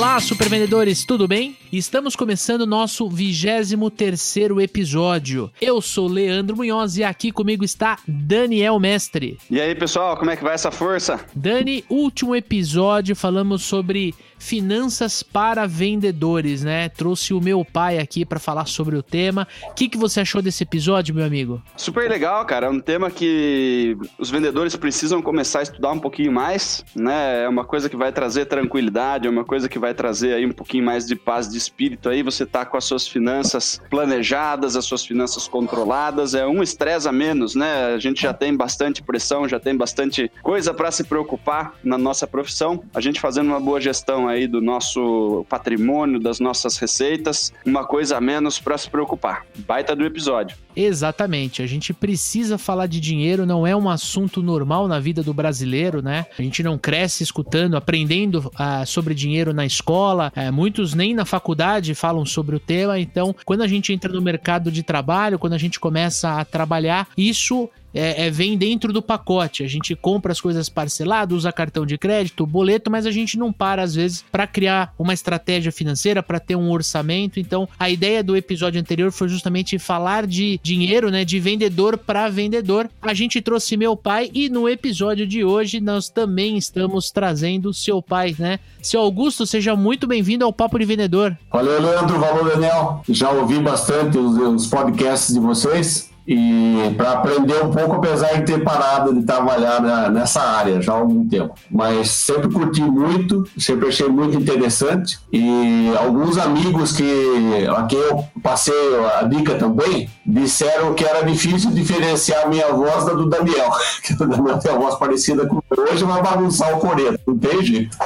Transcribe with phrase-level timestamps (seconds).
[0.00, 1.54] Olá, supervendedores, tudo bem?
[1.70, 5.50] Estamos começando o nosso 23 episódio.
[5.60, 9.36] Eu sou Leandro Munhoz e aqui comigo está Daniel Mestre.
[9.50, 11.20] E aí, pessoal, como é que vai essa força?
[11.34, 16.88] Dani, último episódio falamos sobre finanças para vendedores, né?
[16.88, 19.46] Trouxe o meu pai aqui para falar sobre o tema.
[19.70, 21.62] O que, que você achou desse episódio, meu amigo?
[21.76, 22.66] Super legal, cara.
[22.66, 27.44] É um tema que os vendedores precisam começar a estudar um pouquinho mais, né?
[27.44, 30.52] É uma coisa que vai trazer tranquilidade, é uma coisa que vai trazer aí um
[30.52, 32.22] pouquinho mais de paz de espírito aí.
[32.22, 37.12] Você tá com as suas finanças planejadas, as suas finanças controladas, é um estresse a
[37.12, 37.94] menos, né?
[37.94, 42.26] A gente já tem bastante pressão, já tem bastante coisa para se preocupar na nossa
[42.26, 42.82] profissão.
[42.94, 48.16] A gente fazendo uma boa gestão aí do nosso patrimônio, das nossas receitas, uma coisa
[48.16, 49.44] a menos para se preocupar.
[49.66, 50.56] Baita do episódio.
[50.74, 51.62] Exatamente.
[51.62, 56.00] A gente precisa falar de dinheiro, não é um assunto normal na vida do brasileiro,
[56.00, 56.26] né?
[56.38, 61.24] A gente não cresce escutando, aprendendo uh, sobre dinheiro na escola, uh, muitos nem na
[61.24, 62.98] faculdade falam sobre o tema.
[62.98, 67.08] Então, quando a gente entra no mercado de trabalho, quando a gente começa a trabalhar,
[67.16, 69.62] isso é, é, vem dentro do pacote.
[69.62, 73.52] A gente compra as coisas parcelado, usa cartão de crédito, boleto, mas a gente não
[73.52, 77.40] para às vezes para criar uma estratégia financeira, para ter um orçamento.
[77.40, 82.28] Então, a ideia do episódio anterior foi justamente falar de dinheiro, né, de vendedor para
[82.28, 82.88] vendedor.
[83.02, 88.02] A gente trouxe meu pai e no episódio de hoje nós também estamos trazendo seu
[88.02, 88.58] pai, né?
[88.82, 91.36] Seu Augusto, seja muito bem-vindo ao Papo de Vendedor.
[91.52, 93.02] Valeu, Leandro, valeu, Daniel.
[93.08, 98.44] Já ouvi bastante os, os podcasts de vocês e para aprender um pouco, apesar de
[98.44, 101.56] ter parado de trabalhar na, nessa área já há algum tempo.
[101.68, 108.24] Mas sempre curti muito, sempre achei muito interessante e alguns amigos que a quem eu
[108.40, 108.72] passei
[109.18, 113.72] a dica também disseram que era difícil diferenciar a minha voz da do Daniel,
[114.04, 117.60] que o Daniel tem a voz parecida com hoje vai bagunçar o coreto, não tem
[117.64, 117.98] jeito.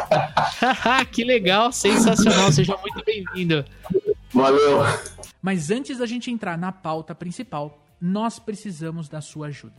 [1.12, 3.62] que legal, sensacional, seja muito bem-vindo.
[4.32, 4.82] Valeu.
[5.42, 9.76] Mas antes da gente entrar na pauta principal, nós precisamos da sua ajuda.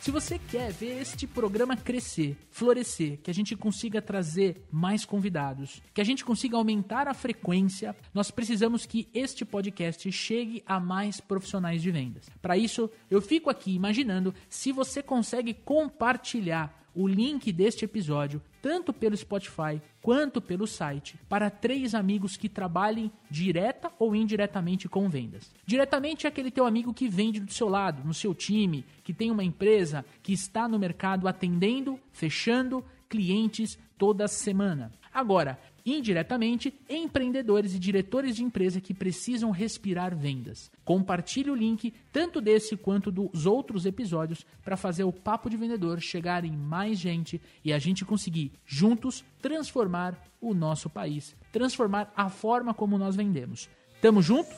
[0.00, 5.82] Se você quer ver este programa crescer, florescer, que a gente consiga trazer mais convidados,
[5.92, 11.20] que a gente consiga aumentar a frequência, nós precisamos que este podcast chegue a mais
[11.20, 12.30] profissionais de vendas.
[12.40, 18.92] Para isso, eu fico aqui imaginando se você consegue compartilhar o link deste episódio, tanto
[18.92, 25.50] pelo Spotify quanto pelo site, para três amigos que trabalhem direta ou indiretamente com vendas.
[25.64, 29.30] Diretamente é aquele teu amigo que vende do seu lado, no seu time, que tem
[29.30, 34.92] uma empresa que está no mercado atendendo, fechando clientes toda semana.
[35.12, 40.70] Agora, indiretamente, empreendedores e diretores de empresa que precisam respirar vendas.
[40.84, 46.00] Compartilhe o link, tanto desse quanto dos outros episódios, para fazer o Papo de Vendedor
[46.00, 52.28] chegar em mais gente e a gente conseguir, juntos, transformar o nosso país, transformar a
[52.28, 53.68] forma como nós vendemos.
[54.00, 54.48] Tamo junto?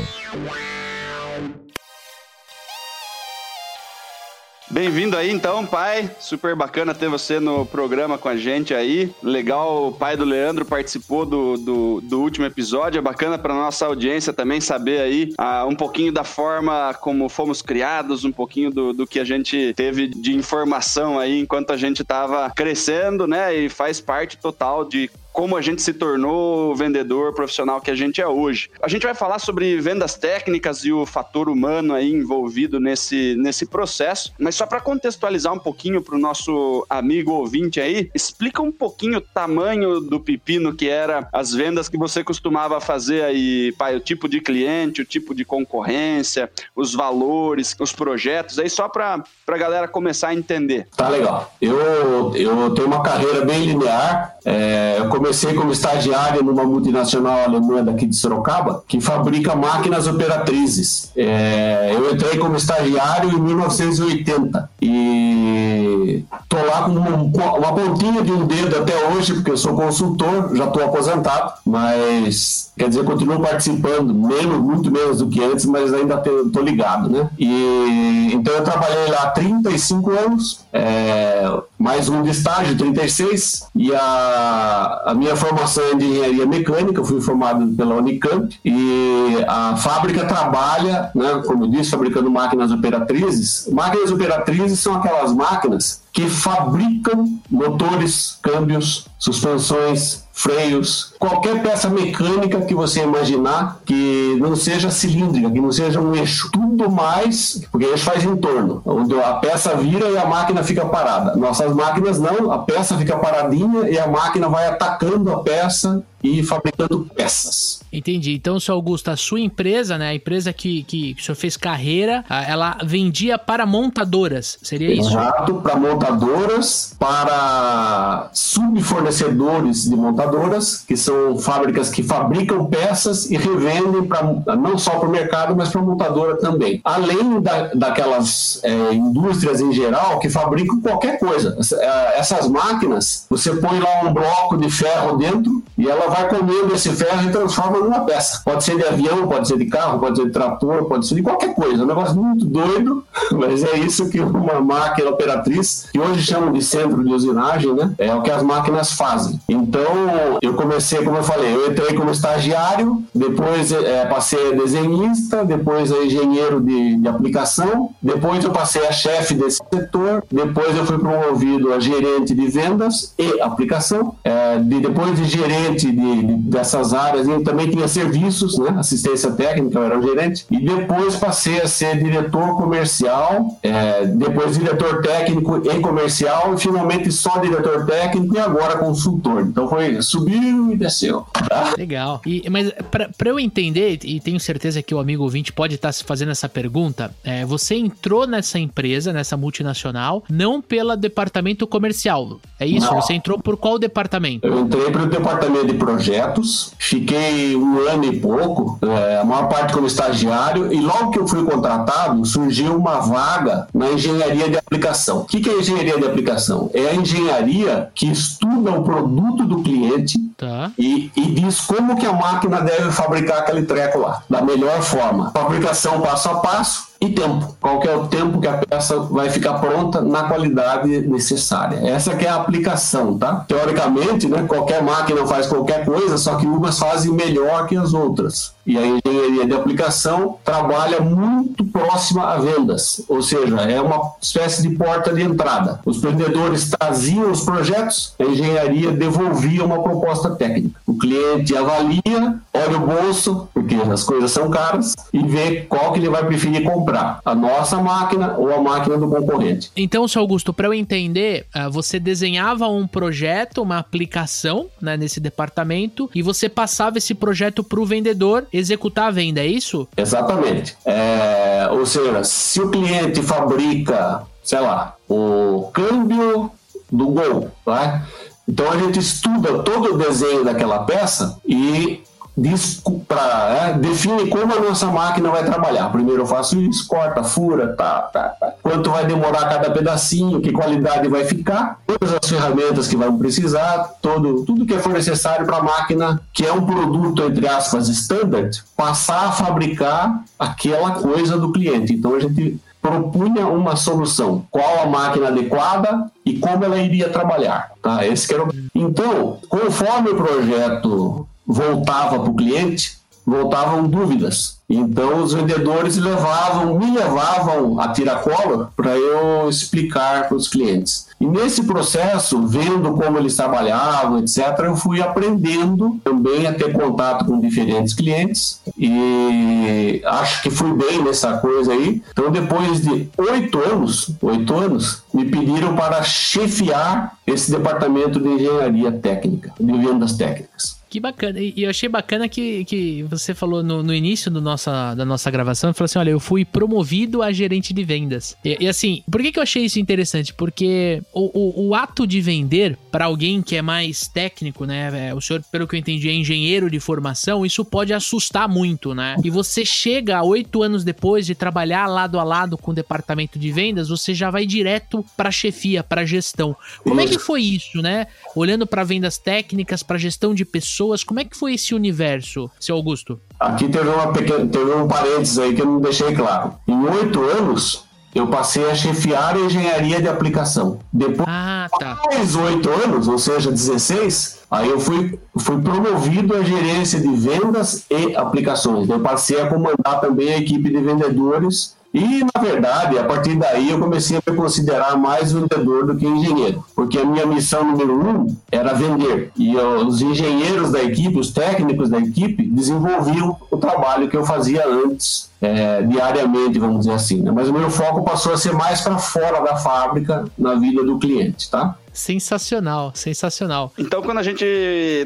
[4.80, 6.10] Bem-vindo aí então, pai.
[6.18, 9.14] Super bacana ter você no programa com a gente aí.
[9.22, 12.98] Legal, o pai do Leandro participou do, do, do último episódio.
[12.98, 17.60] É bacana para nossa audiência também saber aí uh, um pouquinho da forma como fomos
[17.60, 22.00] criados, um pouquinho do, do que a gente teve de informação aí enquanto a gente
[22.00, 23.54] estava crescendo, né?
[23.54, 27.94] E faz parte total de como a gente se tornou o vendedor profissional que a
[27.94, 28.70] gente é hoje.
[28.82, 33.66] A gente vai falar sobre vendas técnicas e o fator humano aí envolvido nesse, nesse
[33.66, 38.72] processo, mas só para contextualizar um pouquinho para o nosso amigo ouvinte aí, explica um
[38.72, 43.96] pouquinho o tamanho do pepino que era as vendas que você costumava fazer aí, pai,
[43.96, 49.22] o tipo de cliente, o tipo de concorrência, os valores, os projetos, aí só para
[49.46, 50.88] a galera começar a entender.
[50.96, 51.52] Tá legal.
[51.60, 54.36] Eu, eu tenho uma carreira bem linear.
[54.44, 61.10] É, eu comecei como estagiário numa multinacional alemã daqui de Sorocaba, que fabrica máquinas operatrizes.
[61.14, 68.32] É, eu entrei como estagiário em 1980 e tô lá com uma, uma pontinha de
[68.32, 73.40] um dedo até hoje, porque eu sou consultor, já estou aposentado, mas quer dizer, continuo
[73.40, 77.28] participando, menos, muito menos do que antes, mas ainda estou ligado, né?
[77.38, 81.44] E então eu trabalhei lá há 35 anos, é,
[81.78, 87.04] mais um de estágio, 36, e a, a minha formação é de engenharia mecânica, eu
[87.04, 93.68] fui formado pela Unicamp, e a fábrica trabalha, né, como eu disse, fabricando máquinas operatrizes.
[93.72, 102.74] Máquinas operatrizes são aquelas máquinas que fabricam motores, câmbios, suspensões, freios, qualquer peça mecânica que
[102.74, 108.04] você imaginar que não seja cilíndrica, que não seja um eixo, tudo mais, porque eixo
[108.04, 111.36] faz entorno, onde a peça vira e a máquina fica parada.
[111.36, 116.42] Nossas máquinas não, a peça fica paradinha e a máquina vai atacando a peça e
[116.42, 117.80] fabricando peças.
[117.92, 118.34] Entendi.
[118.34, 121.56] Então, seu Augusto, a sua empresa, né, a empresa que, que, que o senhor fez
[121.56, 125.10] carreira, ela vendia para montadoras, seria isso?
[125.10, 134.04] Exato, para montadoras, para subfornecedores de montadoras, que são fábricas que fabricam peças e revendem
[134.04, 134.22] pra,
[134.56, 136.80] não só para o mercado, mas para a montadora também.
[136.84, 141.58] Além da, daquelas é, indústrias em geral que fabricam qualquer coisa.
[141.74, 146.74] É, essas máquinas, você põe lá um bloco de ferro dentro e ela vai comendo
[146.74, 148.42] esse ferro e transforma numa peça.
[148.44, 151.22] Pode ser de avião, pode ser de carro, pode ser de trator, pode ser de
[151.22, 151.82] qualquer coisa.
[151.82, 156.52] É um negócio muito doido, mas é isso que uma máquina operatriz, que hoje chamam
[156.52, 157.94] de centro de usinagem, né?
[157.98, 159.40] É o que as máquinas fazem.
[159.48, 165.44] Então, eu comecei, como eu falei, eu entrei como estagiário, depois é, passei a desenhista,
[165.44, 170.84] depois a engenheiro de, de aplicação, depois eu passei a chefe desse setor, depois eu
[170.84, 176.34] fui promovido a gerente de vendas e aplicação, é, de, depois de gerente de, de,
[176.34, 181.16] dessas áreas, eu também tinha serviços, né, assistência técnica, eu era um gerente, e depois
[181.16, 187.86] passei a ser diretor comercial, é, depois diretor técnico e comercial, e finalmente só diretor
[187.86, 189.42] técnico e agora consultor.
[189.42, 191.26] Então foi subiu e desceu.
[191.48, 191.74] Tá?
[191.76, 192.20] Legal.
[192.26, 195.92] E, mas para eu entender, e tenho certeza que o amigo ouvinte pode estar tá
[195.92, 202.40] se fazendo essa pergunta, é, você entrou nessa empresa, nessa multinacional, não pelo departamento comercial.
[202.58, 202.86] É isso?
[202.86, 203.00] Não.
[203.00, 204.46] Você entrou por qual departamento?
[204.46, 209.48] Eu entrei para o departamento de projetos, fiquei um ano e pouco, é, a maior
[209.48, 214.56] parte como estagiário, e logo que eu fui contratado, surgiu uma vaga na engenharia de
[214.56, 215.20] aplicação.
[215.20, 216.70] O que, é engenharia de aplicação?
[216.72, 220.70] É a engenharia que estuda o produto do cliente tá.
[220.78, 225.30] e, e diz como que a máquina deve fabricar aquele treco lá, da melhor forma.
[225.32, 227.56] Fabricação passo a passo, e tempo.
[227.58, 231.78] Qual é o tempo que a peça vai ficar pronta na qualidade necessária.
[231.88, 233.44] Essa que é a aplicação, tá?
[233.48, 238.52] Teoricamente, né, qualquer máquina faz qualquer coisa, só que umas fazem melhor que as outras.
[238.66, 244.62] E a engenharia de aplicação trabalha muito próxima a vendas, ou seja, é uma espécie
[244.62, 245.80] de porta de entrada.
[245.84, 250.80] Os vendedores traziam os projetos, a engenharia devolvia uma proposta técnica.
[250.86, 255.98] O cliente avalia, olha o bolso, porque as coisas são caras, e vê qual que
[255.98, 259.70] ele vai preferir comprar a nossa máquina ou a máquina do concorrente.
[259.76, 265.18] Então, seu Augusto, para eu entender, ah, você desenhava um projeto, uma aplicação né, nesse
[265.18, 269.86] departamento e você passava esse projeto para o vendedor executar a venda, é isso?
[269.96, 270.76] Exatamente.
[270.84, 276.50] É, ou seja, se o cliente fabrica, sei lá, o câmbio
[276.90, 278.06] do Gol, tá?
[278.48, 282.02] Então a gente estuda todo o desenho daquela peça e
[282.40, 285.90] diz pra, é, define como a nossa máquina vai trabalhar.
[285.90, 288.54] Primeiro eu faço isso, corta, fura, tá, tá, tá.
[288.62, 293.96] Quanto vai demorar cada pedacinho, que qualidade vai ficar, todas as ferramentas que vão precisar,
[294.00, 298.62] todo, tudo que for necessário para a máquina, que é um produto, entre aspas, standard,
[298.74, 301.92] passar a fabricar aquela coisa do cliente.
[301.92, 307.72] Então a gente propunha uma solução, qual a máquina adequada e como ela iria trabalhar.
[307.82, 308.06] Tá?
[308.06, 308.48] Esse era o...
[308.74, 314.58] Então, conforme o projeto voltava para o cliente, voltavam dúvidas.
[314.68, 321.08] Então os vendedores levavam, me levavam a tiracolo para eu explicar para os clientes.
[321.20, 327.26] E nesse processo, vendo como eles trabalhavam, etc., eu fui aprendendo também a ter contato
[327.26, 332.02] com diferentes clientes e acho que fui bem nessa coisa aí.
[332.10, 338.90] Então, depois de oito anos, oito anos, me pediram para chefiar esse departamento de engenharia
[338.90, 340.79] técnica, de vendas técnicas.
[340.90, 341.38] Que bacana.
[341.38, 345.30] E eu achei bacana que, que você falou no, no início do nossa, da nossa
[345.30, 348.36] gravação, falou assim: olha, eu fui promovido a gerente de vendas.
[348.44, 350.34] E, e assim, por que, que eu achei isso interessante?
[350.34, 355.10] Porque o, o, o ato de vender para alguém que é mais técnico, né?
[355.10, 358.92] É, o senhor, pelo que eu entendi, é engenheiro de formação, isso pode assustar muito,
[358.92, 359.14] né?
[359.22, 363.52] E você chega oito anos depois de trabalhar lado a lado com o departamento de
[363.52, 366.56] vendas, você já vai direto para chefia, para gestão.
[366.82, 368.08] Como é que foi isso, né?
[368.34, 371.04] Olhando para vendas técnicas, para gestão de pessoas pessoas.
[371.04, 373.20] Como é que foi esse universo, seu Augusto?
[373.38, 376.54] Aqui teve, uma pequena, teve um parênteses aí que eu não deixei claro.
[376.66, 377.84] Em oito anos,
[378.14, 380.78] eu passei a chefiar a engenharia de aplicação.
[380.92, 382.00] Depois ah, tá.
[382.06, 387.84] mais oito anos, ou seja, 16, aí eu fui, fui promovido à gerência de vendas
[387.90, 388.88] e aplicações.
[388.88, 393.70] Eu passei a comandar também a equipe de vendedores e, na verdade, a partir daí
[393.70, 397.94] eu comecei a me considerar mais vendedor do que engenheiro, porque a minha missão número
[397.94, 399.32] um era vender.
[399.36, 404.64] E os engenheiros da equipe, os técnicos da equipe, desenvolviam o trabalho que eu fazia
[404.66, 407.22] antes, é, diariamente, vamos dizer assim.
[407.22, 407.30] Né?
[407.30, 410.98] Mas o meu foco passou a ser mais para fora da fábrica, na vida do
[410.98, 411.76] cliente, tá?
[411.92, 413.72] Sensacional, sensacional.
[413.76, 414.44] Então, quando a gente,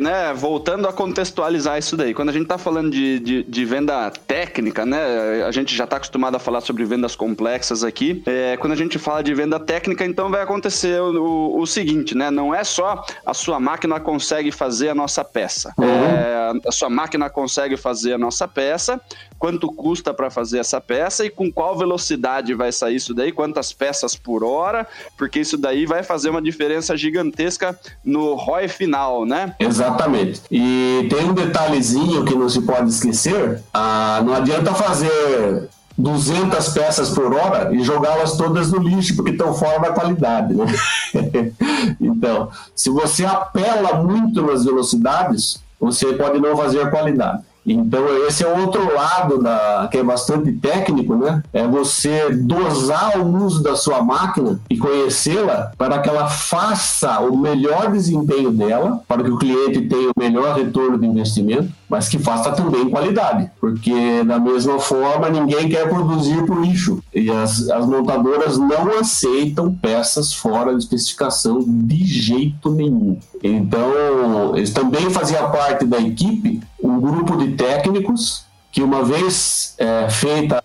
[0.01, 4.11] né, voltando a contextualizar isso daí, quando a gente tá falando de, de, de venda
[4.11, 8.23] técnica, né, a gente já tá acostumado a falar sobre vendas complexas aqui.
[8.27, 12.15] É, quando a gente fala de venda técnica, então vai acontecer o, o, o, seguinte,
[12.15, 15.73] né, não é só a sua máquina consegue fazer a nossa peça.
[15.79, 15.87] Uhum.
[15.87, 19.01] É, a sua máquina consegue fazer a nossa peça,
[19.45, 23.75] quanto custa para fazer essa peça e com qual velocidade vai sair isso daí, quantas
[23.75, 24.87] peças por hora,
[25.19, 29.55] porque isso daí vai fazer uma diferença gigantesca no ROI final, né?
[29.61, 30.41] Exatamente.
[30.51, 37.11] E tem um detalhezinho que não se pode esquecer: ah, não adianta fazer 200 peças
[37.11, 40.55] por hora e jogá-las todas no lixo, porque estão fora da qualidade.
[40.55, 40.65] Né?
[42.01, 47.43] então, se você apela muito nas velocidades, você pode não fazer qualidade.
[47.67, 51.43] Então, esse é outro lado da, que é bastante técnico, né?
[51.53, 57.37] É você dosar o uso da sua máquina e conhecê-la para que ela faça o
[57.37, 62.19] melhor desempenho dela, para que o cliente tenha o melhor retorno de investimento, mas que
[62.19, 67.87] faça também qualidade, porque da mesma forma ninguém quer produzir por lixo e as, as
[67.87, 73.19] montadoras não aceitam peças fora de especificação de jeito nenhum.
[73.43, 80.11] Então, eles também faziam parte da equipe um grupo de técnicos que uma vez é,
[80.11, 80.61] feita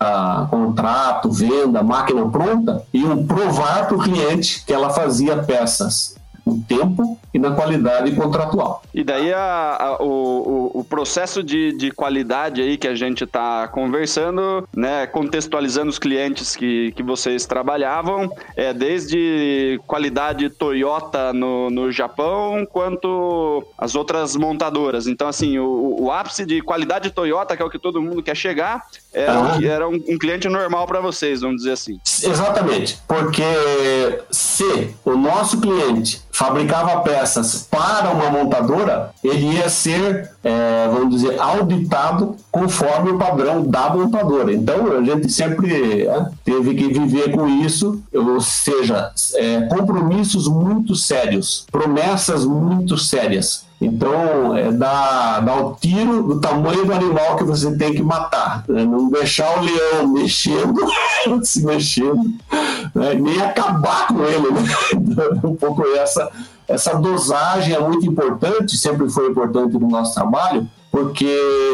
[0.50, 6.16] contrato, venda, máquina pronta, iam provar para o cliente que ela fazia peças
[6.50, 8.82] no tempo e na qualidade contratual.
[8.92, 13.68] E daí a, a, o, o, processo de, de qualidade aí que a gente está
[13.68, 21.92] conversando, né, contextualizando os clientes que, que vocês trabalhavam, é desde qualidade Toyota no, no
[21.92, 25.06] Japão, quanto as outras montadoras.
[25.06, 28.36] Então, assim, o, o ápice de qualidade Toyota, que é o que todo mundo quer
[28.36, 29.58] chegar, era, ah.
[29.64, 32.00] era um, um cliente normal para vocês, vamos dizer assim.
[32.22, 33.42] Exatamente, porque
[34.30, 41.38] se o nosso cliente fabricava peças para uma montadora, ele ia ser, é, vamos dizer,
[41.38, 44.50] auditado conforme o padrão da montadora.
[44.50, 50.96] Então a gente sempre é, teve que viver com isso, ou seja, é, compromissos muito
[50.96, 53.68] sérios, promessas muito sérias.
[53.80, 58.62] Então, é dar, dar o tiro do tamanho do animal que você tem que matar.
[58.68, 58.84] Né?
[58.84, 60.80] Não deixar o leão mexendo,
[61.42, 62.30] se mexendo,
[62.94, 63.14] né?
[63.14, 64.50] nem acabar com ele.
[64.50, 64.70] Né?
[65.42, 66.30] um pouco essa,
[66.68, 71.24] essa dosagem é muito importante, sempre foi importante no nosso trabalho, porque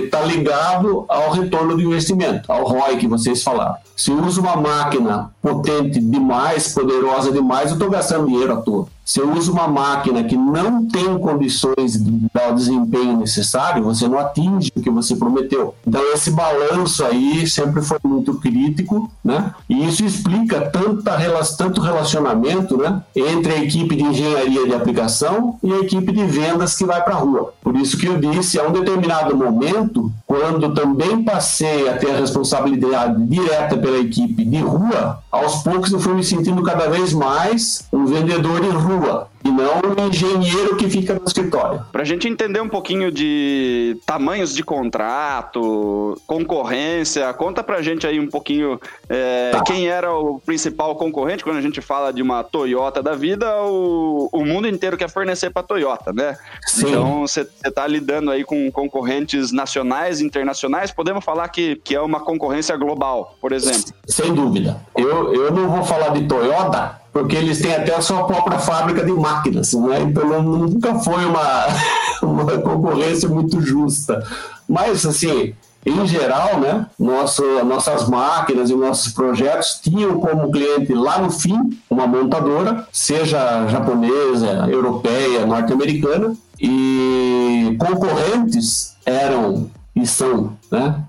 [0.05, 3.77] está ligado ao retorno do investimento, ao ROI que vocês falaram.
[3.97, 8.87] Se eu uso uma máquina potente demais, poderosa demais, eu estou gastando dinheiro à toa.
[9.07, 14.09] Se eu uso uma máquina que não tem condições de dar o desempenho necessário, você
[14.09, 15.77] não atinge o que você prometeu.
[15.87, 19.55] Então, esse balanço aí sempre foi muito crítico, né?
[19.69, 21.17] E isso explica tanta,
[21.57, 26.75] tanto relacionamento né, entre a equipe de engenharia de aplicação e a equipe de vendas
[26.75, 27.55] que vai para a rua.
[27.63, 32.19] Por isso que eu disse, a um determinado momento, quando também passei a ter a
[32.19, 37.87] responsabilidade direta pela equipe de rua, aos poucos eu fui me sentindo cada vez mais
[37.93, 38.96] um vendedor de rua
[39.45, 41.85] e não o engenheiro que fica no escritório.
[41.93, 48.07] Para a gente entender um pouquinho de tamanhos de contrato, concorrência, conta para a gente
[48.07, 49.63] aí um pouquinho é, tá.
[49.63, 54.29] quem era o principal concorrente quando a gente fala de uma Toyota da vida, o,
[54.33, 56.37] o mundo inteiro quer fornecer para Toyota, né?
[56.67, 56.89] Sim.
[56.89, 62.21] Então você está lidando aí com concorrentes nacionais, internacionais, podemos falar que, que é uma
[62.21, 63.93] concorrência global, por exemplo.
[64.07, 64.81] Sem dúvida.
[64.97, 69.03] Eu, eu não vou falar de Toyota, porque eles têm até a sua própria fábrica
[69.03, 70.03] de máquinas, né?
[70.03, 71.67] então nunca foi uma,
[72.21, 74.23] uma concorrência muito justa.
[74.69, 75.55] Mas, assim,
[75.87, 81.59] em geral, né, nosso, nossas máquinas e nossos projetos tinham como cliente lá no fim
[81.89, 91.03] uma montadora, seja japonesa, europeia, norte-americana, e concorrentes eram e são né,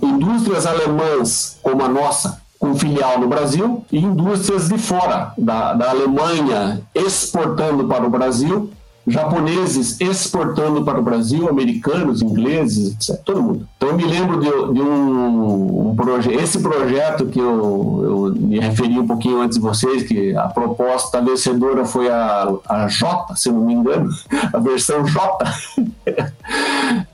[0.00, 5.90] indústrias alemãs como a nossa, com filial no Brasil, e indústrias de fora, da, da
[5.90, 8.70] Alemanha exportando para o Brasil,
[9.08, 13.20] japoneses exportando para o Brasil, americanos, ingleses, etc.
[13.24, 13.68] Todo mundo.
[13.76, 18.58] Então eu me lembro de, de um, um projeto, esse projeto que eu, eu, me
[18.60, 23.50] referi um pouquinho antes de vocês, que a proposta vencedora foi a, a J, se
[23.50, 24.10] não me engano,
[24.52, 25.44] a versão J.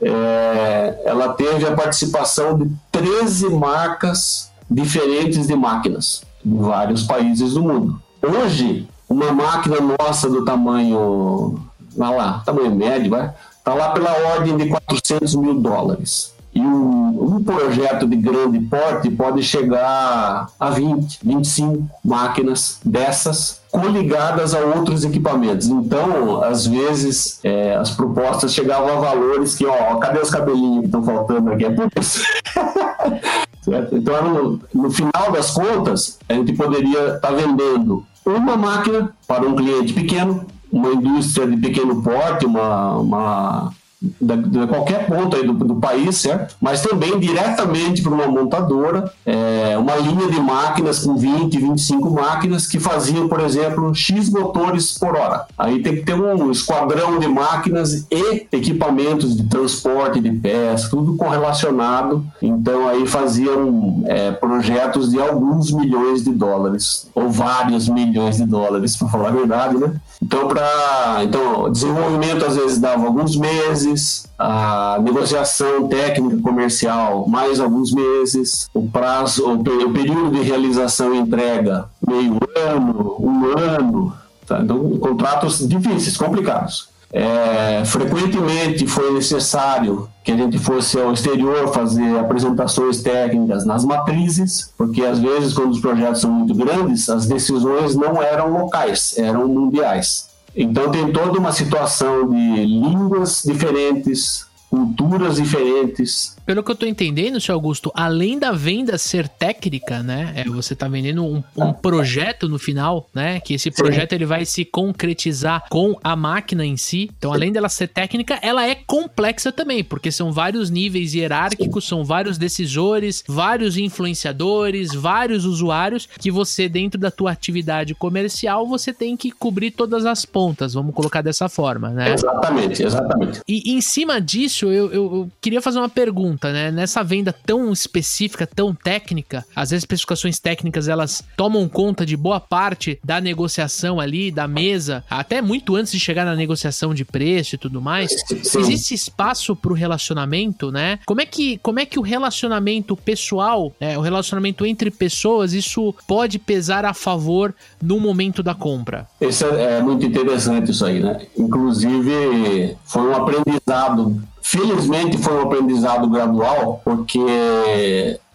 [0.03, 7.63] é, ela teve a participação de 13 marcas diferentes de máquinas em vários países do
[7.63, 8.01] mundo.
[8.23, 11.59] Hoje, uma máquina nossa do tamanho,
[11.97, 16.35] vai lá, tamanho médio, vai, tá lá pela ordem de 400 mil dólares.
[16.55, 24.55] E um, um, projeto de grande porte pode chegar a 20, 25 máquinas dessas coligadas
[24.55, 25.67] a outros equipamentos.
[25.67, 30.87] Então, às vezes, é, as propostas chegavam a valores que, ó, cadê os cabelinhos que
[30.87, 31.65] estão faltando aqui?
[31.65, 32.23] É por isso.
[33.65, 33.97] Certo?
[33.97, 39.57] Então, no, final das contas, a gente poderia estar tá vendendo uma máquina para um
[39.57, 43.73] cliente pequeno, uma indústria de pequeno porte, uma, uma
[44.21, 46.57] de qualquer ponto aí do, do, país, certo?
[46.61, 52.67] Mas também diretamente para uma montadora, é, uma linha de máquinas com 20, 25 máquinas
[52.67, 55.47] que faziam, por exemplo, X motores por hora.
[55.59, 61.17] Aí tem que ter um esquadrão de máquinas e equipamentos de transporte de peças, tudo
[61.17, 62.25] correlacionado.
[62.41, 68.97] Então aí faziam é, projetos de alguns milhões de dólares, ou vários milhões de dólares,
[68.97, 69.95] para falar a verdade, né?
[70.23, 73.94] Então, para então, desenvolvimento às vezes dava alguns meses,
[74.39, 81.87] a negociação técnica comercial mais alguns meses, o prazo, o período de realização e entrega
[82.07, 84.13] meio ano, um ano.
[84.47, 84.61] Tá?
[84.61, 86.89] Então, contratos difíceis, complicados.
[87.17, 94.73] É, frequentemente foi necessário que a gente fosse ao exterior fazer apresentações técnicas nas matrizes,
[94.77, 99.47] porque às vezes, quando os projetos são muito grandes, as decisões não eram locais, eram
[99.47, 100.29] mundiais.
[100.57, 106.34] Então, tem toda uma situação de línguas diferentes, culturas diferentes.
[106.47, 110.33] Pelo que eu tô entendendo, seu Augusto, além da venda ser técnica, né?
[110.37, 113.41] É, você tá vendendo um, um, projeto no final, né?
[113.41, 114.17] Que esse projeto Sim.
[114.17, 117.11] ele vai se concretizar com a máquina em si.
[117.17, 122.05] Então, além dela ser técnica, ela é complexa também, porque são vários níveis hierárquicos, são
[122.05, 129.17] vários decisores, vários influenciadores, vários usuários que você, dentro da tua atividade comercial, você tem
[129.17, 132.15] que cobrir todas as pontas, vamos colocar dessa forma, né?
[132.15, 133.41] Exatamente, exatamente.
[133.49, 136.71] E em cima disso, eu, eu, eu, queria fazer uma pergunta, né?
[136.71, 142.99] Nessa venda tão específica, tão técnica, as especificações técnicas elas tomam conta de boa parte
[143.05, 147.59] da negociação ali, da mesa, até muito antes de chegar na negociação de preço e
[147.59, 148.11] tudo mais.
[148.31, 150.99] Existe espaço para o relacionamento, né?
[151.07, 155.95] Como é que, como é que o relacionamento pessoal, né, o relacionamento entre pessoas, isso
[156.07, 159.07] pode pesar a favor no momento da compra?
[159.21, 161.27] Isso é, é muito interessante isso aí, né?
[161.37, 167.19] Inclusive foi um aprendizado Felizmente foi um aprendizado gradual, porque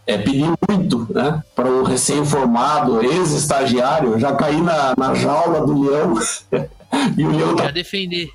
[0.08, 6.16] é, pedi muito né, para um recém-formado, ex-estagiário, já cair na, na jaula do leão.
[7.16, 7.70] e o leão tá...
[7.70, 8.28] defender.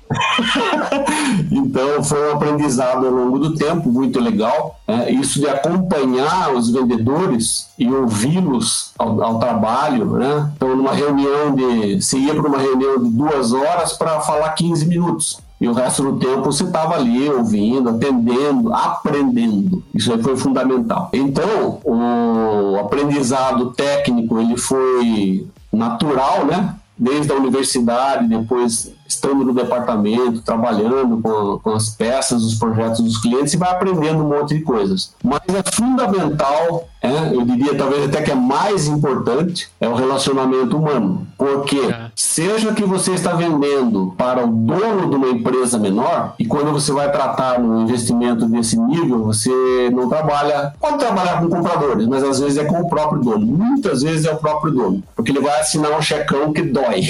[1.51, 4.79] então foi um aprendizado ao longo do tempo, muito legal.
[4.87, 5.11] Né?
[5.11, 10.11] Isso de acompanhar os vendedores e ouvi-los ao, ao, trabalho.
[10.11, 10.49] Né?
[10.55, 12.01] Então, numa reunião de.
[12.01, 16.03] Você ia para uma reunião de duas horas para falar 15 minutos e o resto
[16.03, 19.83] do tempo você estava ali ouvindo, atendendo, aprendendo.
[19.95, 21.09] Isso aí foi fundamental.
[21.11, 26.75] Então, o aprendizado técnico ele foi natural, né?
[26.95, 33.17] Desde a universidade, depois estando no departamento, trabalhando com, com as peças, os projetos dos
[33.17, 35.15] clientes e vai aprendendo um monte de coisas.
[35.23, 40.77] Mas é fundamental, é, eu diria talvez até que é mais importante, é o relacionamento
[40.77, 41.27] humano.
[41.37, 42.04] Porque é.
[42.15, 46.91] Seja que você está vendendo para o dono de uma empresa menor, e quando você
[46.91, 52.39] vai tratar um investimento desse nível, você não trabalha, pode trabalhar com compradores, mas às
[52.39, 53.45] vezes é com o próprio dono.
[53.45, 57.01] Muitas vezes é o próprio dono, porque ele vai assinar um checão que dói.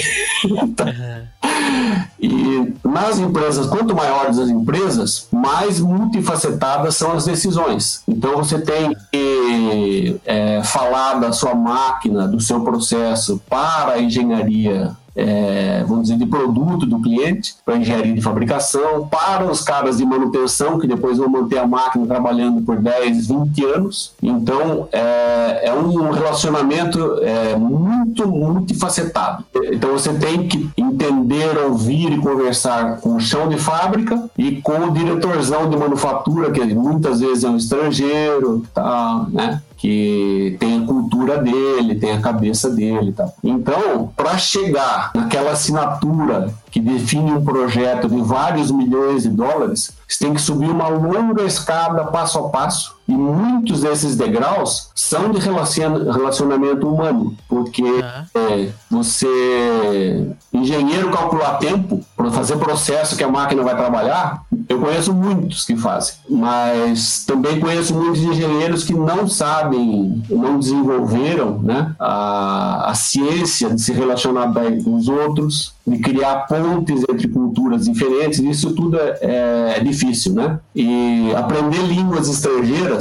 [0.44, 0.86] então,
[2.18, 8.02] e nas empresas, quanto maiores as empresas, mais multifacetadas são as decisões.
[8.08, 14.95] Então você tem que é, falar da sua máquina, do seu processo para a engenharia
[15.16, 20.04] é, vamos dizer, de produto do cliente, para engenharia de fabricação, para os caras de
[20.04, 24.12] manutenção, que depois vão manter a máquina trabalhando por 10, 20 anos.
[24.22, 29.44] Então, é, é um relacionamento é, muito, multifacetado.
[29.72, 34.78] Então, você tem que entender, ouvir e conversar com o chão de fábrica e com
[34.86, 39.62] o diretorzão de manufatura, que muitas vezes é um estrangeiro, tá, né?
[39.76, 43.28] Que tem a cultura dele, tem a cabeça dele, tá?
[43.44, 50.24] Então, para chegar naquela assinatura que define um projeto de vários milhões de dólares, você
[50.24, 55.38] tem que subir uma longa escada passo a passo e muitos desses degraus são de
[55.38, 58.00] relacionamento humano, porque uhum.
[58.34, 65.12] é, você, engenheiro, calcular tempo para fazer processo que a máquina vai trabalhar, eu conheço
[65.12, 72.90] muitos que fazem, mas também conheço muitos engenheiros que não sabem, não desenvolveram né, a,
[72.90, 78.40] a ciência de se relacionar bem com os outros, de criar pontes entre culturas diferentes,
[78.40, 80.58] isso tudo é, é, difícil, né?
[80.74, 82.95] E aprender línguas estrangeiras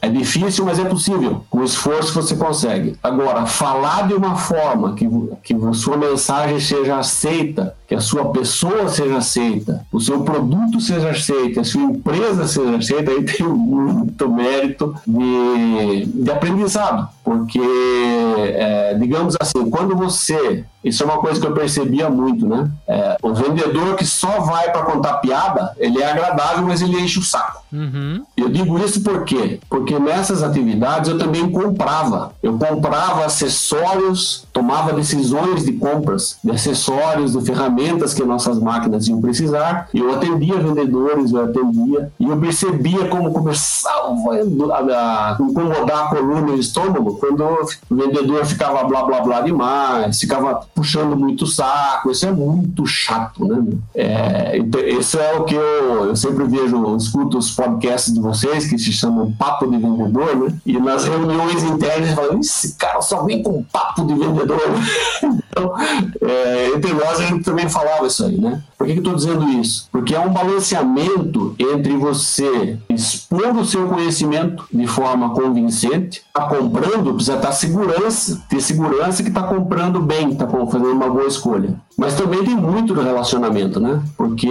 [0.00, 1.44] é difícil, mas é possível.
[1.50, 2.96] Com esforço você consegue.
[3.02, 5.08] Agora, falar de uma forma que,
[5.42, 10.80] que a sua mensagem seja aceita, que a sua pessoa seja aceita, o seu produto
[10.80, 17.08] seja aceito, a sua empresa seja aceita, aí tem muito mérito de, de aprendizado.
[17.24, 20.64] Porque, é, digamos assim, quando você.
[20.82, 22.70] Isso é uma coisa que eu percebia muito, né?
[22.86, 27.18] É, o vendedor que só vai para contar piada, ele é agradável, mas ele enche
[27.18, 27.62] o saco.
[27.72, 28.24] Uhum.
[28.36, 29.60] Eu digo isso por quê?
[29.68, 32.32] Porque nessas atividades eu também comprava.
[32.42, 39.20] Eu comprava acessórios, tomava decisões de compras de acessórios, de ferramentas que nossas máquinas iam
[39.20, 39.88] precisar.
[39.92, 42.10] Eu atendia vendedores, eu atendia.
[42.18, 47.44] E eu percebia como começava a incomodar a coluna e o estômago quando
[47.90, 52.10] o vendedor ficava blá blá blá demais, ficava puxando muito saco.
[52.10, 53.64] Isso é muito chato, né?
[53.94, 58.66] É, então, isso é o que eu, eu sempre vejo, escuto os podcasts de vocês
[58.66, 60.54] que se chamam Papo de Vendedor, né?
[60.64, 64.60] E nas reuniões internas falam, esse cara só vem com papo de vendedor.
[65.50, 65.74] então,
[66.22, 68.62] é, entre nós a gente também falava isso aí, né?
[68.76, 69.88] Por que, que eu estou dizendo isso?
[69.90, 77.14] Porque é um balanceamento entre você expor o seu conhecimento de forma convincente, tá comprando,
[77.14, 81.80] precisa estar segurança, ter segurança que está comprando bem, está fazendo uma boa escolha.
[81.98, 84.00] Mas também tem muito do relacionamento, né?
[84.16, 84.48] Porque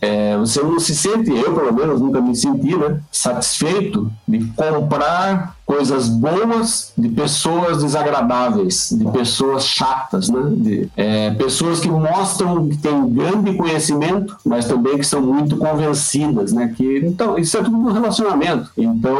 [0.00, 3.00] é, você não se sente, eu pelo menos nunca me senti, né?
[3.10, 10.40] Satisfeito de comprar coisas boas de pessoas desagradáveis, de pessoas chatas, né?
[10.56, 16.52] De é, pessoas que mostram que têm grande conhecimento, mas também que são muito convencidas,
[16.52, 16.72] né?
[16.74, 18.70] Que então isso é tudo um relacionamento.
[18.78, 19.18] Então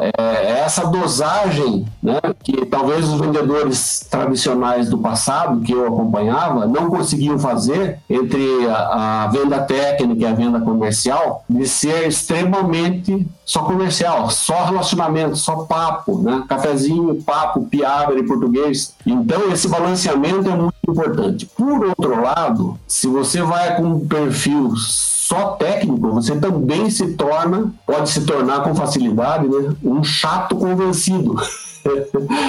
[0.00, 2.20] é, essa dosagem, né?
[2.42, 9.24] Que talvez os vendedores tradicionais do passado que eu acompanhava não conseguiam fazer entre a,
[9.24, 15.64] a venda técnica e a venda comercial de ser extremamente só comercial, só relacionamento, só
[15.64, 16.44] papo, né?
[16.48, 18.94] Cafezinho, papo, piada em português.
[19.06, 21.46] Então esse balanceamento é muito importante.
[21.46, 27.72] Por outro lado, se você vai com um perfil só técnico, você também se torna,
[27.86, 29.74] pode se tornar com facilidade, né?
[29.82, 31.36] Um chato convencido.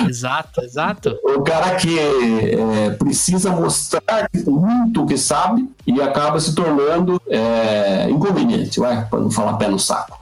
[0.08, 1.18] exato, exato.
[1.24, 8.10] O cara que é, precisa mostrar muito o que sabe e acaba se tornando é,
[8.10, 10.20] inconveniente, para não falar pé no saco.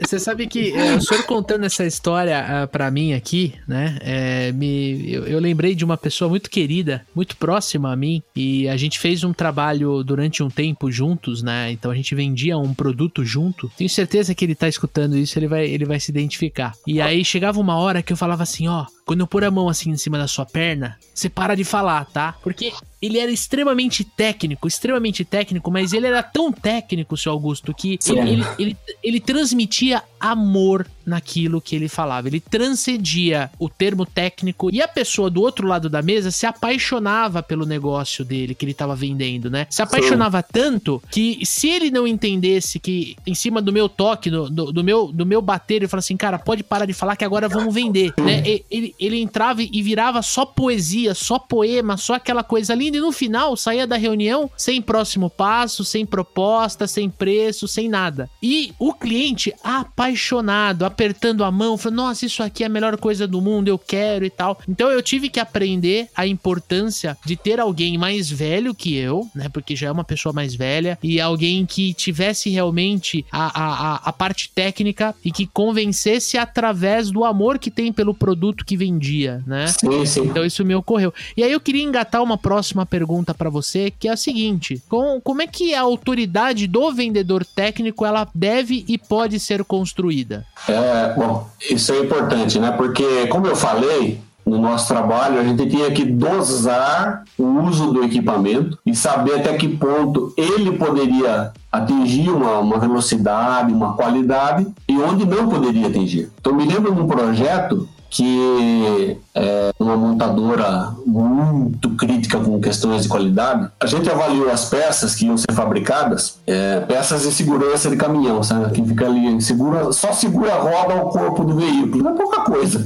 [0.00, 3.98] Você sabe que é, o senhor contando essa história uh, ah, para mim aqui, né?
[4.00, 8.68] É, me, eu, eu, lembrei de uma pessoa muito querida, muito próxima a mim, e
[8.68, 11.70] a gente fez um trabalho durante um tempo juntos, né?
[11.72, 13.70] Então a gente vendia um produto junto.
[13.76, 16.74] Tenho certeza que ele tá escutando isso, ele vai, ele vai se identificar.
[16.86, 19.68] E aí chegava uma hora que eu falava assim: ó, quando eu pôr a mão
[19.68, 22.34] assim em cima da sua perna, você para de falar, tá?
[22.42, 22.72] Porque
[23.04, 28.20] ele era extremamente técnico, extremamente técnico, mas ele era tão técnico, seu Augusto, que ele,
[28.20, 32.28] ele, ele, ele, transmitia amor naquilo que ele falava.
[32.28, 37.42] Ele transcendia o termo técnico e a pessoa do outro lado da mesa se apaixonava
[37.42, 39.66] pelo negócio dele que ele estava vendendo, né?
[39.68, 40.48] Se apaixonava Sim.
[40.50, 44.82] tanto que se ele não entendesse que em cima do meu toque, do, do, do
[44.82, 47.74] meu, do meu bater, ele fala assim, cara, pode parar de falar que agora vamos
[47.74, 48.42] vender, né?
[48.70, 53.12] Ele, ele entrava e virava só poesia, só poema, só aquela coisa linda e no
[53.12, 58.28] final saía da reunião sem próximo passo, sem proposta, sem preço, sem nada.
[58.42, 63.26] E o cliente apaixonado, apertando a mão, falando: Nossa, isso aqui é a melhor coisa
[63.26, 64.58] do mundo, eu quero e tal.
[64.68, 69.48] Então eu tive que aprender a importância de ter alguém mais velho que eu, né?
[69.48, 74.12] Porque já é uma pessoa mais velha, e alguém que tivesse realmente a, a, a
[74.12, 79.66] parte técnica e que convencesse através do amor que tem pelo produto que vendia, né?
[79.66, 80.24] Sim, sim.
[80.24, 81.12] Então isso me ocorreu.
[81.36, 85.20] E aí eu queria engatar uma próxima pergunta para você, que é a seguinte: com,
[85.20, 90.46] como é que a autoridade do vendedor técnico ela deve e pode ser construída?
[90.68, 92.70] É, bom, isso é importante, né?
[92.72, 98.04] Porque, como eu falei, no nosso trabalho, a gente tinha que dosar o uso do
[98.04, 104.98] equipamento e saber até que ponto ele poderia atingir uma, uma velocidade, uma qualidade e
[104.98, 106.30] onde não poderia atingir.
[106.38, 113.08] Então, me lembro de um projeto que é uma montadora muito crítica com questões de
[113.08, 113.68] qualidade.
[113.80, 118.42] A gente avaliou as peças que iam ser fabricadas, é, peças de segurança de caminhão,
[118.42, 118.70] sabe?
[118.72, 122.04] Que fica ali, segura, só segura a roda ao corpo do veículo.
[122.04, 122.84] Não é pouca coisa.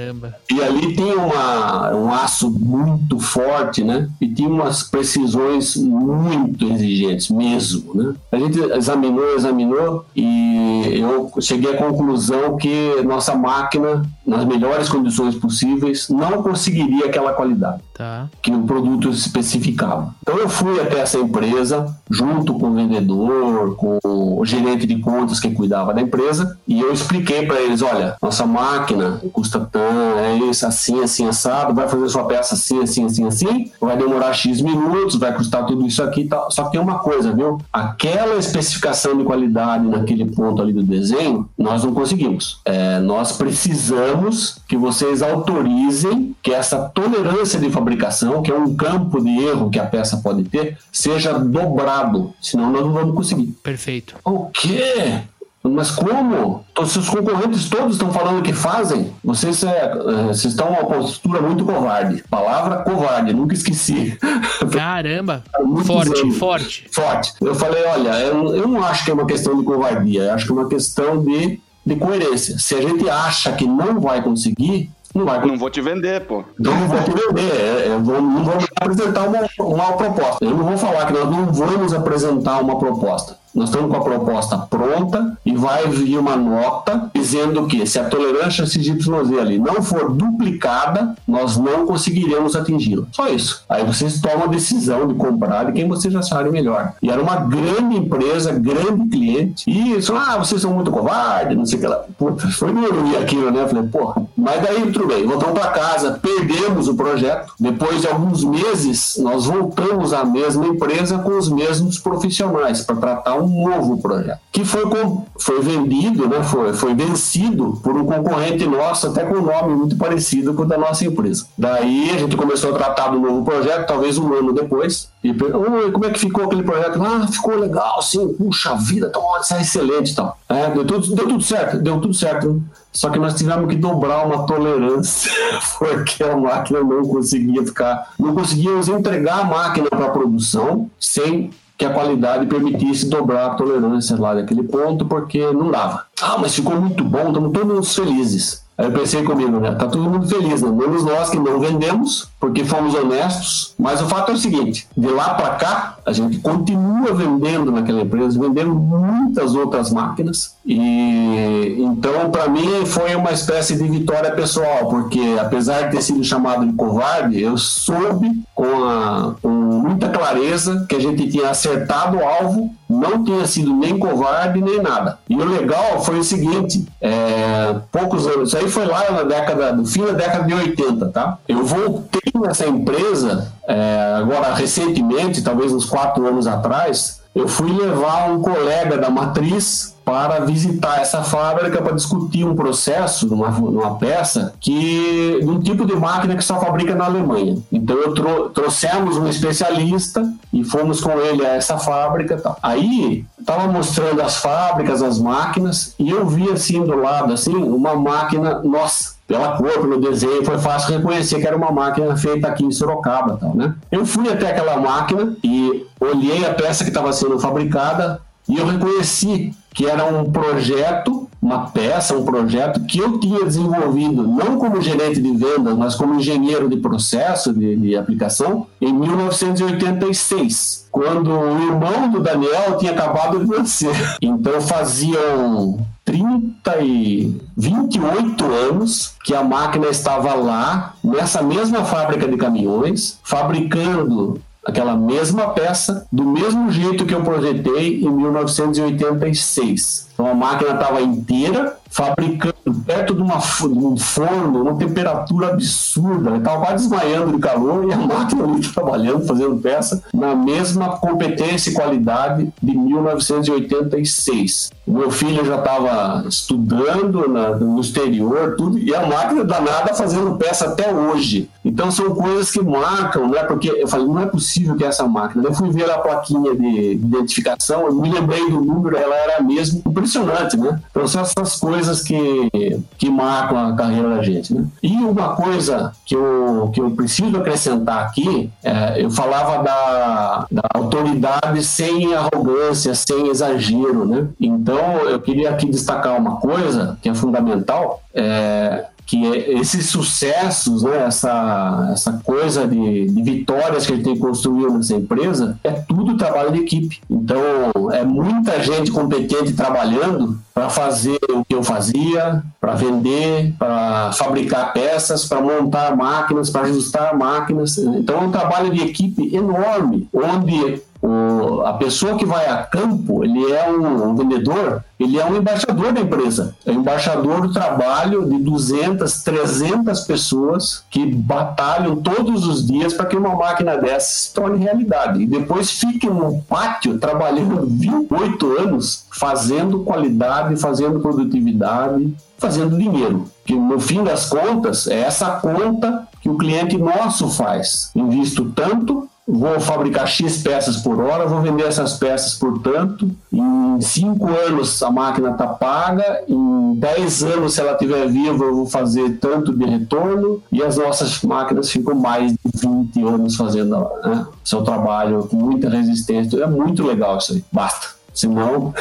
[0.00, 0.34] Caramba.
[0.50, 4.08] E ali tem uma, um aço muito forte, né?
[4.18, 8.14] E tinha umas precisões muito exigentes, mesmo, né?
[8.32, 15.34] A gente examinou, examinou e eu cheguei à conclusão que nossa máquina nas melhores condições
[15.34, 18.28] possíveis, não conseguiria aquela qualidade tá.
[18.40, 20.14] que o produto especificava.
[20.22, 25.40] Então eu fui até essa empresa, junto com o vendedor, com o gerente de contas
[25.40, 30.36] que cuidava da empresa, e eu expliquei para eles: olha, nossa máquina custa tanto, é
[30.48, 34.60] isso, assim, assim, assado, vai fazer sua peça assim, assim, assim, assim, vai demorar X
[34.60, 36.48] minutos, vai custar tudo isso aqui e tal.
[36.52, 37.58] Só que tem uma coisa, viu?
[37.72, 42.60] Aquela especificação de qualidade naquele ponto ali do desenho, nós não conseguimos.
[42.64, 48.74] É, nós precisamos precisamos que vocês autorizem que essa tolerância de fabricação, que é um
[48.74, 53.48] campo de erro que a peça pode ter, seja dobrado, senão nós não vamos conseguir.
[53.62, 54.16] Perfeito.
[54.24, 55.20] O quê?
[55.62, 56.64] Mas como?
[56.78, 59.12] Os seus concorrentes todos estão falando que fazem?
[59.22, 62.24] Vocês, é, é vocês estão uma postura muito covarde.
[62.30, 64.18] Palavra covarde, nunca esqueci.
[64.72, 65.44] Caramba!
[65.84, 66.38] forte, anos.
[66.38, 66.86] forte.
[66.90, 67.34] Forte.
[67.42, 70.46] Eu falei, olha, eu, eu não acho que é uma questão de covardia, eu acho
[70.46, 71.60] que é uma questão de
[71.94, 72.58] de coerência.
[72.58, 76.44] Se a gente acha que não vai conseguir, não vai Não vou te vender, pô.
[76.58, 77.52] Então não vou te vender.
[77.52, 80.44] É, é, vou, não vou apresentar uma, uma proposta.
[80.44, 83.36] Eu não vou falar que nós não vamos apresentar uma proposta.
[83.52, 88.04] Nós estamos com a proposta pronta e vai vir uma nota dizendo que se a
[88.04, 93.06] tolerância XYZ ali não for duplicada, nós não conseguiremos atingi-la.
[93.12, 93.64] Só isso.
[93.68, 96.94] Aí vocês tomam a decisão de comprar de quem vocês acharem melhor.
[97.02, 99.70] E era uma grande empresa, grande cliente.
[99.70, 102.04] E isso, ah, vocês são muito covardes, não sei o que lá.
[102.18, 103.66] Puta, foi meio aquilo, né?
[103.68, 104.22] Falei, porra.
[104.36, 107.52] Mas daí tudo bem, voltamos para casa, perdemos o projeto.
[107.60, 113.36] Depois de alguns meses, nós voltamos à mesma empresa com os mesmos profissionais para tratar
[113.36, 118.66] um novo projeto, que foi, com, foi vendido, né, foi, foi vencido por um concorrente
[118.66, 121.46] nosso, até com um nome muito parecido com o da nossa empresa.
[121.56, 126.04] Daí a gente começou a tratar do novo projeto, talvez um ano depois, e como
[126.04, 127.02] é que ficou aquele projeto?
[127.02, 130.32] Ah, ficou legal, sim, puxa vida, tá, isso é excelente então.
[130.48, 132.62] É, deu, tudo, deu tudo certo, deu tudo certo.
[132.92, 135.30] Só que nós tivemos que dobrar uma tolerância,
[135.78, 141.86] porque a máquina não conseguia ficar, não conseguíamos entregar a máquina para produção sem que
[141.86, 146.04] a qualidade permitisse dobrar a tolerância lá daquele ponto, porque não dava.
[146.20, 148.62] Ah, mas ficou muito bom, estamos todos felizes.
[148.76, 149.72] Aí eu pensei comigo, né?
[149.72, 150.70] Tá todo mundo feliz, né?
[150.70, 153.74] Menos nós que não vendemos, porque fomos honestos.
[153.78, 158.00] Mas o fato é o seguinte: de lá para cá, a gente continua vendendo naquela
[158.00, 160.56] empresa, vendendo muitas outras máquinas.
[160.64, 166.24] E então, para mim, foi uma espécie de vitória pessoal, porque apesar de ter sido
[166.24, 172.16] chamado de covarde, eu soube com, a, com muita clareza que a gente tinha acertado
[172.16, 175.18] o alvo, não tinha sido nem covarde nem nada.
[175.28, 179.72] E o legal foi o seguinte: é, poucos anos, isso aí foi lá na década,
[179.72, 181.38] no fim da década de 80, tá?
[181.46, 188.30] Eu voltei nessa empresa é, agora recentemente, talvez uns quatro anos atrás, eu fui levar
[188.30, 194.54] um colega da matriz para visitar essa fábrica para discutir um processo numa, numa peça
[194.60, 197.58] que um tipo de máquina que só fabrica na Alemanha.
[197.70, 202.40] Então eu trou trouxemos um especialista e fomos com ele a essa fábrica.
[202.62, 207.94] Aí estava mostrando as fábricas, as máquinas e eu vi assim do lado assim uma
[207.94, 212.64] máquina, nossa, pela cor, pelo desenho, foi fácil reconhecer que era uma máquina feita aqui
[212.64, 213.74] em Sorocaba, tal, né?
[213.90, 218.66] Eu fui até aquela máquina e olhei a peça que estava sendo fabricada e eu
[218.66, 224.80] reconheci que era um projeto, uma peça, um projeto que eu tinha desenvolvido, não como
[224.80, 231.62] gerente de vendas, mas como engenheiro de processo de, de aplicação, em 1986, quando o
[231.62, 233.94] irmão do Daniel tinha acabado de nascer.
[234.20, 242.36] Então faziam 30 e 28 anos que a máquina estava lá, nessa mesma fábrica de
[242.36, 250.09] caminhões, fabricando aquela mesma peça, do mesmo jeito que eu projetei em 1986.
[250.20, 252.54] Então a máquina estava inteira, fabricando
[252.86, 256.36] perto de, uma, de um forno, uma temperatura absurda.
[256.36, 261.70] Estava quase desmaiando de calor e a máquina ali trabalhando, fazendo peça, na mesma competência
[261.70, 264.72] e qualidade de 1986.
[264.86, 270.36] O meu filho já estava estudando na, no exterior, tudo, e a máquina danada fazendo
[270.36, 271.48] peça até hoje.
[271.64, 273.42] Então são coisas que marcam, né?
[273.44, 275.44] Porque eu falei, não é possível que essa máquina.
[275.44, 279.80] Eu fui ver a plaquinha de identificação, eu me lembrei do número, ela era mesmo
[280.10, 280.80] impressionante, né?
[280.90, 284.64] Então são essas coisas que, que marcam a carreira da gente, né?
[284.82, 290.62] E uma coisa que eu, que eu preciso acrescentar aqui, é, eu falava da, da
[290.74, 294.26] autoridade sem arrogância, sem exagero, né?
[294.40, 300.84] Então eu queria aqui destacar uma coisa que é fundamental, é, que é esses sucessos,
[300.84, 306.16] né, essa, essa coisa de, de, vitórias que gente tem construído nessa empresa, é tudo
[306.16, 307.00] trabalho de equipe.
[307.10, 314.12] Então, é muita gente competente trabalhando para fazer o que eu fazia, para vender, para
[314.12, 317.78] fabricar peças, para montar máquinas, para ajustar máquinas.
[317.78, 323.24] Então, é um trabalho de equipe enorme, onde o, a pessoa que vai a campo,
[323.24, 326.54] ele é um, um, vendedor, ele é um embaixador da empresa.
[326.66, 333.16] É embaixador do trabalho de 200, 300 pessoas que batalham todos os dias para que
[333.16, 335.22] uma máquina dessa se torne realidade.
[335.22, 343.24] E depois fique no pátio trabalhando 28 anos fazendo qualidade, fazendo produtividade, fazendo dinheiro.
[343.44, 347.90] Que no fim das contas, é essa conta que o cliente nosso faz.
[347.94, 353.10] Invisto tanto vou fabricar X peças por hora, vou vender essas peças por tanto.
[353.32, 358.54] Em cinco anos a máquina está paga, em 10 anos, se ela estiver viva, eu
[358.54, 363.88] vou fazer tanto de retorno, e as nossas máquinas ficam mais de 20 anos fazendo
[364.04, 366.42] né, seu trabalho com muita resistência.
[366.42, 367.44] É muito legal isso aí.
[367.52, 368.00] Basta.
[368.12, 368.74] Senão.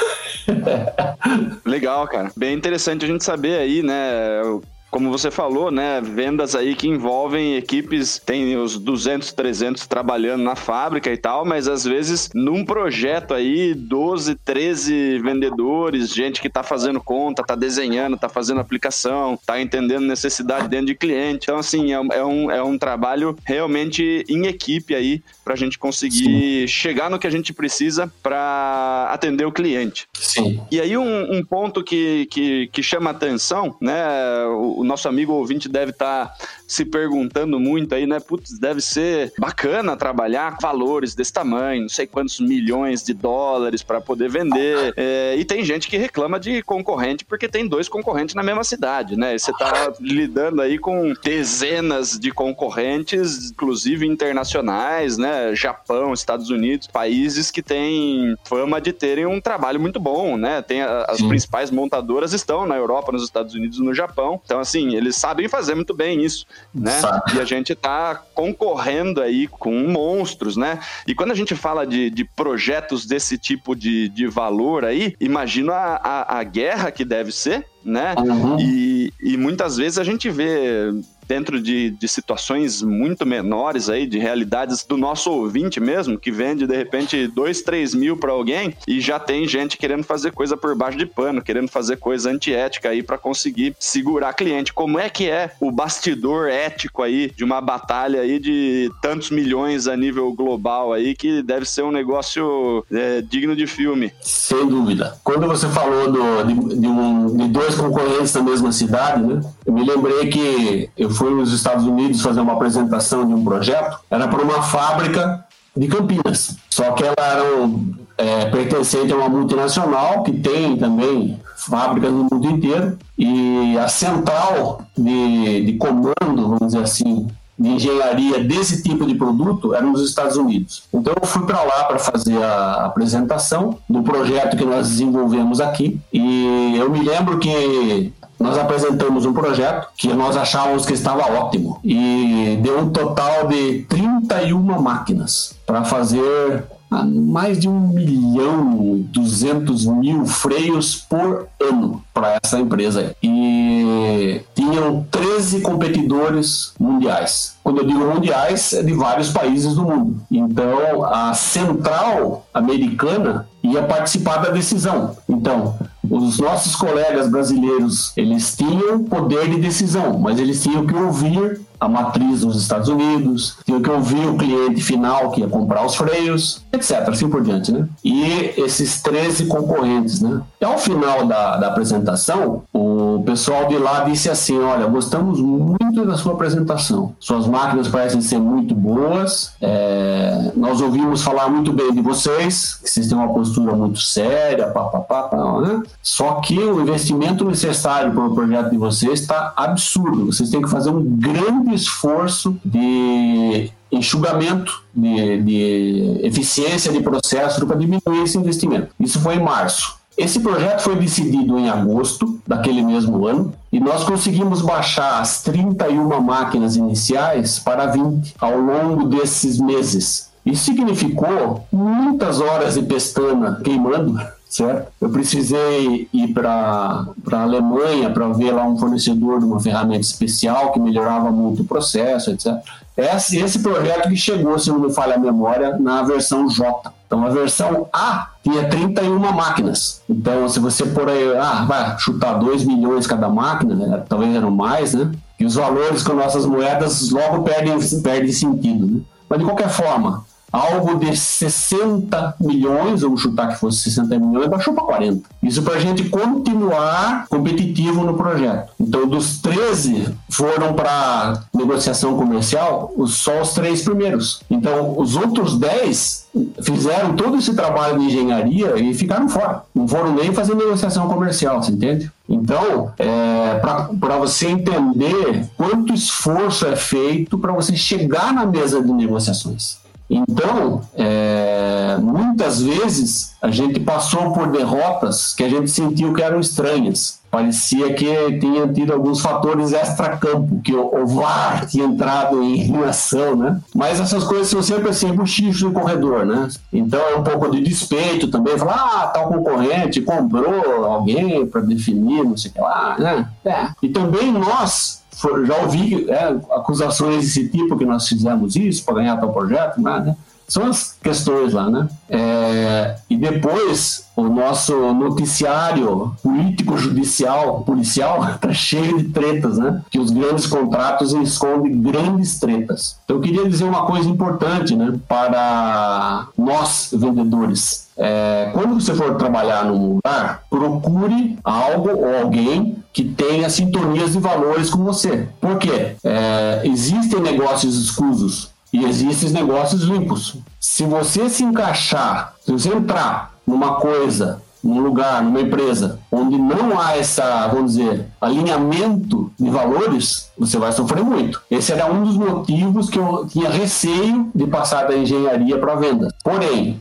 [1.63, 2.31] Legal, cara.
[2.35, 4.41] Bem interessante a gente saber aí, né?
[4.89, 10.55] Como você falou, né, vendas aí que envolvem equipes, tem os 200, 300 trabalhando na
[10.55, 16.63] fábrica e tal, mas às vezes num projeto aí, 12, 13 vendedores, gente que tá
[16.63, 21.43] fazendo conta, tá desenhando, tá fazendo aplicação, tá entendendo necessidade dentro de cliente.
[21.43, 25.79] Então, assim, é, é um, é um trabalho realmente em equipe aí para a gente
[25.79, 26.67] conseguir Sim.
[26.67, 30.07] chegar no que a gente precisa para atender o cliente.
[30.13, 30.61] Sim.
[30.69, 35.67] E aí um, um ponto que, que, que chama atenção, né, o nosso amigo ouvinte
[35.67, 36.35] deve estar tá
[36.67, 38.19] se perguntando muito aí, né?
[38.19, 43.81] Putz, deve ser bacana trabalhar com valores desse tamanho, não sei quantos milhões de dólares
[43.81, 44.93] para poder vender.
[44.95, 49.17] É, e tem gente que reclama de concorrente porque tem dois concorrentes na mesma cidade,
[49.17, 49.33] né?
[49.33, 55.38] E você tá lidando aí com dezenas de concorrentes, inclusive internacionais, né?
[55.53, 60.61] Japão, Estados Unidos, países que têm fama de terem um trabalho muito bom, né?
[60.61, 61.27] Tem a, as Sim.
[61.27, 64.41] principais montadoras estão na Europa, nos Estados Unidos e no Japão.
[64.43, 66.99] Então, assim, eles sabem fazer muito bem isso, né?
[66.99, 67.35] Sabe.
[67.35, 70.79] E a gente está concorrendo aí com monstros, né?
[71.07, 75.73] E quando a gente fala de, de projetos desse tipo de, de valor aí, imagina
[75.73, 78.15] a, a, a guerra que deve ser, né?
[78.17, 78.59] Uhum.
[78.59, 80.91] E, e muitas vezes a gente vê
[81.29, 86.65] dentro de, de situações muito menores aí, de realidades do nosso ouvinte mesmo, que vende
[86.65, 90.75] de repente 2, 3 mil para alguém e já tem gente querendo fazer coisa por
[90.75, 94.73] baixo de pano, querendo fazer coisa antiética aí para conseguir segurar cliente.
[94.73, 99.87] Como é que é o bastidor ético aí de uma batalha aí de tantos milhões
[99.87, 104.11] a nível global aí que deve ser um negócio é, digno de filme?
[104.19, 105.15] Sem dúvida.
[105.23, 109.41] Quando você falou do, de, de, um, de dois concorrentes na mesma cidade, né?
[109.63, 113.99] Eu me lembrei que eu fui nos Estados Unidos fazer uma apresentação de um projeto,
[114.09, 116.55] era para uma fábrica de Campinas.
[116.69, 122.25] Só que ela era um, é, pertencente a uma multinacional que tem também fábricas no
[122.31, 127.27] mundo inteiro e a central de, de comando, vamos dizer assim,
[127.59, 130.83] de engenharia desse tipo de produto era nos Estados Unidos.
[130.93, 135.99] Então eu fui para lá para fazer a apresentação do projeto que nós desenvolvemos aqui
[136.13, 141.79] e eu me lembro que nós apresentamos um projeto que nós achávamos que estava ótimo
[141.83, 149.85] e deu um total de 31 máquinas para fazer mais de um milhão e duzentos
[149.85, 153.15] mil freios por ano para essa empresa.
[153.21, 157.55] E tinham 13 competidores mundiais.
[157.63, 160.21] Quando eu digo mundiais, é de vários países do mundo.
[160.31, 165.15] Então, a central americana ia participar da decisão.
[165.27, 165.75] Então,
[166.09, 171.87] os nossos colegas brasileiros, eles tinham poder de decisão, mas eles tinham que ouvir a
[171.87, 176.61] matriz dos Estados Unidos, tinham que ouvir o cliente final que ia comprar os freios,
[176.73, 177.07] etc.
[177.07, 177.87] Assim por diante, né?
[178.03, 180.41] E esses 13 concorrentes, né?
[180.59, 186.05] E ao final da, da apresentação, o pessoal de lá disse assim: Olha, gostamos muito
[186.05, 187.13] da sua apresentação.
[187.19, 189.53] Suas máquinas parecem ser muito boas.
[189.61, 195.29] É, nós ouvimos falar muito bem de vocês, que vocês têm uma muito séria, papapá,
[195.61, 195.83] né?
[196.01, 200.27] Só que o investimento necessário para o projeto de vocês está absurdo.
[200.27, 207.75] Vocês têm que fazer um grande esforço de enxugamento, de, de eficiência de processo para
[207.75, 208.89] diminuir esse investimento.
[208.99, 209.99] Isso foi em março.
[210.19, 216.19] Esse projeto foi decidido em agosto daquele mesmo ano e nós conseguimos baixar as 31
[216.19, 220.28] máquinas iniciais para 20 ao longo desses meses.
[220.51, 224.19] Isso significou muitas horas de pestana queimando
[224.49, 224.91] certo?
[224.99, 230.71] Eu precisei ir para a Alemanha para ver lá um fornecedor de uma ferramenta especial
[230.71, 232.55] que melhorava muito o processo, etc.
[232.97, 236.91] Esse, esse projeto que chegou, se não me falha a memória, na versão J.
[237.05, 240.01] Então, a versão A tinha 31 máquinas.
[240.09, 244.03] Então, se você por aí, ah, vai chutar 2 milhões cada máquina, né?
[244.09, 245.11] talvez eram mais, né?
[245.39, 249.01] E os valores com nossas moedas logo perdem, perdem sentido, né?
[249.29, 254.73] Mas, de qualquer forma, algo de 60 milhões, vamos chutar que fosse 60 milhões, baixou
[254.73, 255.29] para 40.
[255.43, 258.71] Isso para a gente continuar competitivo no projeto.
[258.79, 264.41] Então, dos 13 foram para negociação comercial, só os três primeiros.
[264.49, 266.27] Então, os outros 10
[266.61, 269.63] fizeram todo esse trabalho de engenharia e ficaram fora.
[269.73, 272.11] Não foram nem fazer negociação comercial, você entende?
[272.27, 278.91] Então, é, para você entender quanto esforço é feito para você chegar na mesa de
[278.91, 279.79] negociações.
[280.09, 286.39] Então, é, muitas vezes a gente passou por derrotas que a gente sentiu que eram
[286.39, 287.19] estranhas.
[287.29, 292.83] Parecia que tinha tido alguns fatores extra-campo, que o, o VAR tinha entrado em, em
[292.83, 293.61] ação, né?
[293.75, 296.47] Mas essas coisas são sempre assim, buchicho no corredor, né?
[296.73, 302.23] Então é um pouco de despeito também, falar, ah, tal concorrente comprou alguém para definir,
[302.23, 303.29] não sei o que lá, né?
[303.45, 303.67] É.
[303.83, 304.98] E também nós
[305.45, 310.15] já ouvi é, acusações desse tipo que nós fizemos isso para ganhar tal projeto, né?
[310.49, 311.87] São as questões lá, né?
[312.09, 319.81] É, e depois o nosso noticiário político-judicial, policial, está cheio de tretas, né?
[319.91, 322.97] Que os grandes contratos escondem grandes tretas.
[323.05, 324.99] Então, eu queria dizer uma coisa importante, né?
[325.07, 327.87] Para nós vendedores.
[327.95, 334.19] É, quando você for trabalhar num lugar, procure algo ou alguém que tenha sintonias de
[334.19, 335.27] valores com você.
[335.39, 335.95] Por quê?
[336.03, 340.37] É, existem negócios escusos e existem negócios limpos.
[340.59, 346.79] Se você se encaixar, se você entrar numa coisa, num lugar, numa empresa, onde não
[346.79, 351.41] há essa, vamos dizer, alinhamento de valores, você vai sofrer muito.
[351.49, 356.13] Esse era um dos motivos que eu tinha receio de passar da engenharia para venda.
[356.23, 356.79] Porém,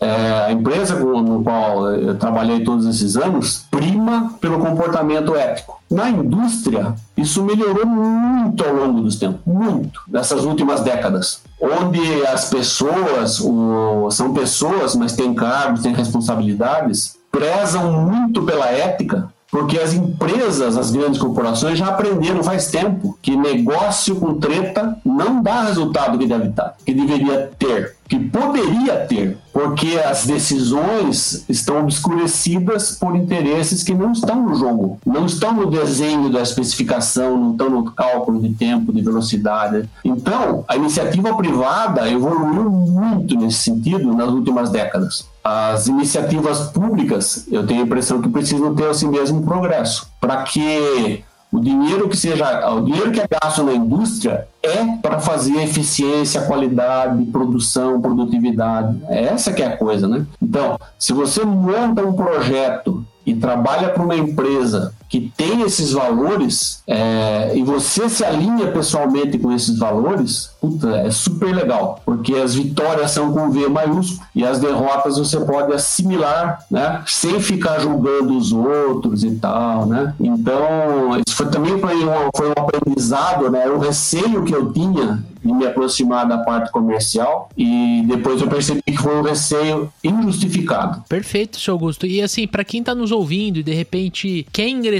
[0.00, 5.78] é, a empresa no qual eu trabalhei todos esses anos prima pelo comportamento ético.
[5.90, 12.48] Na indústria, isso melhorou muito ao longo dos tempos, muito, dessas últimas décadas, onde as
[12.50, 19.94] pessoas, o, são pessoas, mas têm cargos, têm responsabilidades, prezam muito pela ética porque as
[19.94, 26.18] empresas, as grandes corporações já aprenderam faz tempo que negócio com treta não dá resultado
[26.18, 26.52] que deve
[26.84, 34.12] que deveria ter, que poderia ter, porque as decisões estão obscurecidas por interesses que não
[34.12, 38.92] estão no jogo, não estão no desenho da especificação, não estão no cálculo de tempo,
[38.92, 39.88] de velocidade.
[40.04, 47.66] Então, a iniciativa privada evoluiu muito nesse sentido nas últimas décadas as iniciativas públicas, eu
[47.66, 52.68] tenho a impressão que precisam ter assim mesmo progresso, para que O dinheiro que seja,
[52.70, 58.98] o dinheiro que é gasto na indústria é para fazer eficiência, qualidade, produção, produtividade.
[59.08, 60.26] É essa que é a coisa, né?
[60.42, 66.82] Então, se você monta um projeto e trabalha para uma empresa que tem esses valores
[66.86, 72.54] é, e você se alinha pessoalmente com esses valores, puta, é super legal, porque as
[72.54, 78.36] vitórias são com V maiúsculo e as derrotas você pode assimilar, né, sem ficar julgando
[78.36, 80.14] os outros e tal, né?
[80.20, 83.68] Então, isso foi também foi um, foi um aprendizado, né?
[83.68, 88.82] O receio que eu tinha de me aproximar da parte comercial e depois eu percebi
[88.82, 91.04] que foi um receio injustificado.
[91.08, 92.06] Perfeito, seu Augusto.
[92.06, 94.97] E assim, para quem tá nos ouvindo e de repente quer ingressar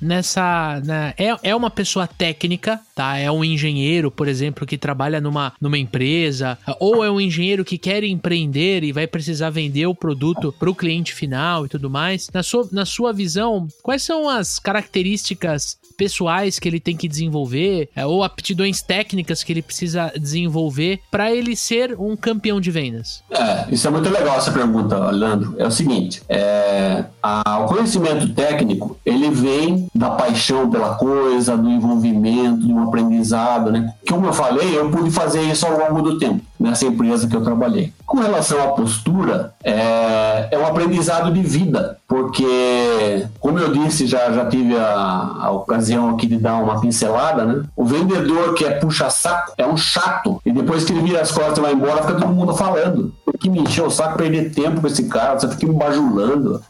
[0.00, 0.80] nessa.
[0.84, 3.16] Né, é, é uma pessoa técnica, tá?
[3.16, 7.78] É um engenheiro, por exemplo, que trabalha numa, numa empresa, ou é um engenheiro que
[7.78, 12.28] quer empreender e vai precisar vender o produto para o cliente final e tudo mais.
[12.32, 17.90] Na sua, na sua visão, quais são as características pessoais que ele tem que desenvolver
[17.94, 23.22] é, ou aptidões técnicas que ele precisa desenvolver para ele ser um campeão de vendas?
[23.30, 25.54] É, isso é muito legal essa pergunta, Leandro.
[25.58, 31.68] É o seguinte, é, a, o conhecimento técnico ele vem da paixão pela coisa, do
[31.68, 33.92] envolvimento, do aprendizado, né?
[34.08, 37.42] Como eu falei, eu pude fazer isso ao longo do tempo nessa empresa que eu
[37.42, 37.92] trabalhei.
[38.04, 44.30] Com relação à postura, é, é um aprendizado de vida, porque, como eu disse, já,
[44.30, 47.62] já tive a, a ocasião aqui de dar uma pincelada, né?
[47.74, 51.58] O vendedor que é puxa-saco é um chato, e depois que ele vira as costas
[51.58, 53.14] e vai embora, fica todo mundo falando.
[53.38, 56.62] Que me encheu o saco perder tempo com esse cara, você fica me bajulando.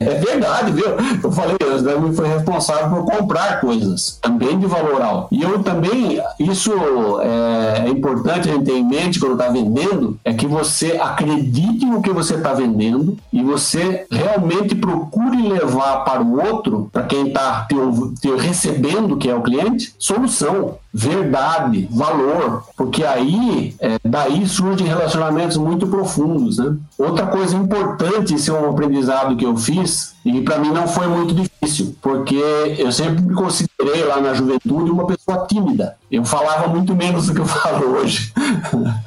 [0.00, 0.86] É, verdade, viu?
[1.22, 5.28] Eu falei, eu foi responsável por comprar coisas, também de valor alto.
[5.30, 6.72] E eu também, isso
[7.20, 11.84] é, é importante a gente ter em mente quando está vendendo, é que você acredite
[11.86, 17.28] no que você está vendendo e você realmente procure levar para o outro, para quem
[17.28, 17.76] está te,
[18.20, 25.56] te recebendo, que é o cliente, solução verdade, valor, porque aí é, daí surgem relacionamentos
[25.56, 26.76] muito profundos, né?
[26.98, 31.06] Outra coisa importante, esse é um aprendizado que eu fiz e para mim não foi
[31.06, 32.36] muito difícil, porque
[32.78, 35.96] eu sempre me considerei lá na juventude uma pessoa tímida.
[36.10, 38.32] Eu falava muito menos do que eu falo hoje,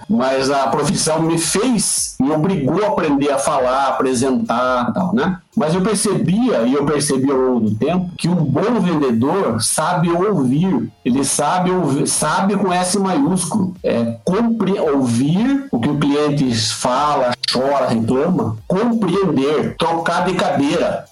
[0.09, 5.39] mas a profissão me fez, me obrigou a aprender a falar, apresentar, tal, né?
[5.55, 10.11] Mas eu percebia, e eu percebi ao longo do tempo, que um bom vendedor sabe
[10.11, 10.91] ouvir.
[11.03, 13.74] Ele sabe ouvir, sabe com S maiúsculo.
[13.82, 21.05] É compre, ouvir o que o cliente fala, chora, reclama, compreender, trocar de cadeira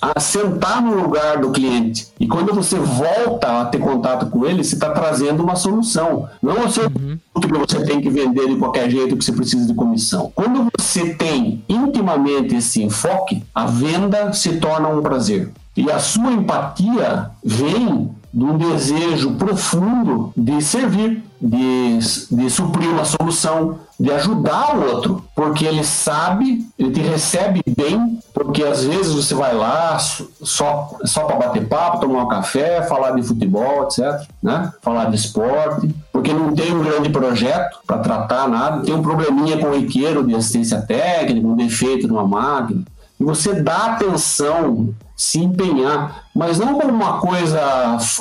[0.00, 2.08] a sentar no lugar do cliente.
[2.20, 6.28] E quando você volta a ter contato com ele, você está trazendo uma solução.
[6.40, 7.18] Não o seu uhum.
[7.40, 10.30] que você tem que vender de qualquer jeito que você precisa de comissão.
[10.34, 15.50] Quando você tem intimamente esse enfoque, a venda se torna um prazer.
[15.76, 21.98] E a sua empatia vem de um desejo profundo de servir, de,
[22.30, 28.18] de suprir uma solução, de ajudar o outro, porque ele sabe, ele te recebe bem,
[28.34, 33.12] porque às vezes você vai lá só, só para bater papo, tomar um café, falar
[33.12, 34.72] de futebol, etc., né?
[34.82, 39.58] falar de esporte, porque não tem um grande projeto para tratar nada, tem um probleminha
[39.58, 42.82] com o riqueiro de assistência técnica, um defeito numa máquina,
[43.18, 47.60] e você dá atenção se empenhar, mas não como uma coisa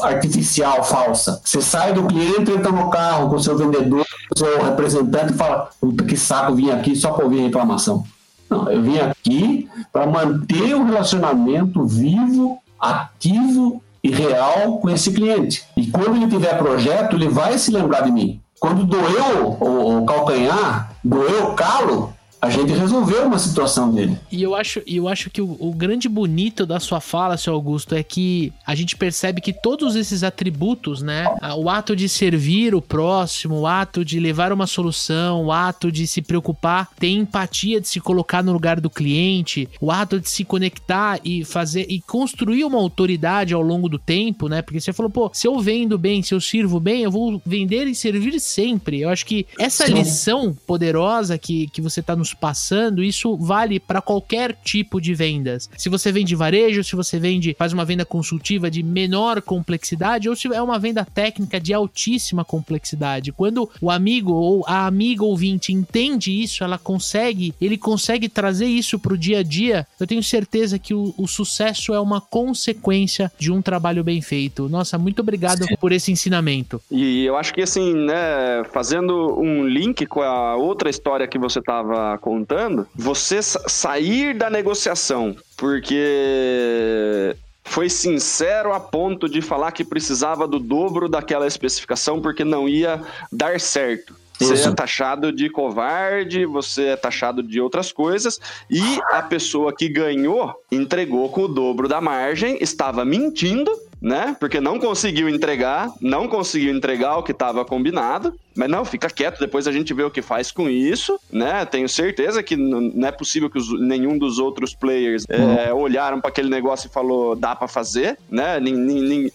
[0.02, 1.40] artificial, falsa.
[1.44, 5.32] Você sai do cliente, entra no carro com o seu vendedor, com o seu representante
[5.32, 8.04] e fala: puta que saco, vim aqui só para ouvir reclamação.
[8.50, 15.66] Não, eu vim aqui para manter o relacionamento vivo, ativo e real com esse cliente.
[15.76, 18.42] E quando ele tiver projeto, ele vai se lembrar de mim.
[18.60, 24.18] Quando doeu o, o calcanhar, doeu o calo, a gente resolveu uma situação dele.
[24.32, 27.96] E eu acho, eu acho que o, o, grande bonito da sua fala, seu Augusto,
[27.96, 31.26] é que a gente percebe que todos esses atributos, né?
[31.58, 36.06] O ato de servir o próximo, o ato de levar uma solução, o ato de
[36.06, 40.46] se preocupar, ter empatia de se colocar no lugar do cliente, o ato de se
[40.46, 44.62] conectar e fazer e construir uma autoridade ao longo do tempo, né?
[44.62, 47.88] Porque você falou, pô, se eu vendo bem, se eu sirvo bem, eu vou vender
[47.88, 49.02] e servir sempre.
[49.02, 49.94] Eu acho que essa Sim.
[49.94, 55.70] lição poderosa que, que você tá nos passando, isso vale para qualquer tipo de vendas.
[55.78, 60.36] Se você vende varejo, se você vende, faz uma venda consultiva de menor complexidade, ou
[60.36, 63.32] se é uma venda técnica de altíssima complexidade.
[63.32, 69.00] Quando o amigo ou a amiga ouvinte entende isso, ela consegue, ele consegue trazer isso
[69.00, 69.86] pro dia a dia.
[70.00, 74.70] Eu tenho certeza que o, o sucesso é uma consequência de um trabalho bem feito.
[74.70, 75.76] Nossa, muito obrigado Sim.
[75.80, 76.82] por esse ensinamento.
[76.92, 81.60] E eu acho que assim, né, fazendo um link com a outra história que você
[81.60, 90.48] estava contando, você sair da negociação, porque foi sincero a ponto de falar que precisava
[90.48, 93.02] do dobro daquela especificação porque não ia
[93.32, 94.16] dar certo.
[94.40, 94.70] Você Isso.
[94.70, 98.40] é taxado de covarde, você é taxado de outras coisas,
[98.70, 104.36] e a pessoa que ganhou entregou com o dobro da margem, estava mentindo, né?
[104.40, 108.34] Porque não conseguiu entregar, não conseguiu entregar o que estava combinado.
[108.58, 111.64] Mas não, fica quieto, depois a gente vê o que faz com isso, né?
[111.66, 115.54] Tenho certeza que não é possível que os, nenhum dos outros players uhum.
[115.54, 118.60] é, olharam para aquele negócio e falou, dá para fazer, né?
[118.60, 119.32] Nem, nem, nem,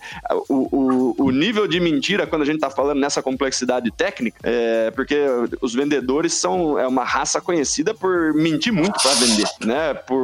[0.49, 4.91] o, o, o, nível de mentira, quando a gente tá falando nessa complexidade técnica, é
[4.91, 5.17] porque
[5.61, 9.95] os vendedores são é uma raça conhecida por mentir muito para vender, né?
[9.95, 10.19] Por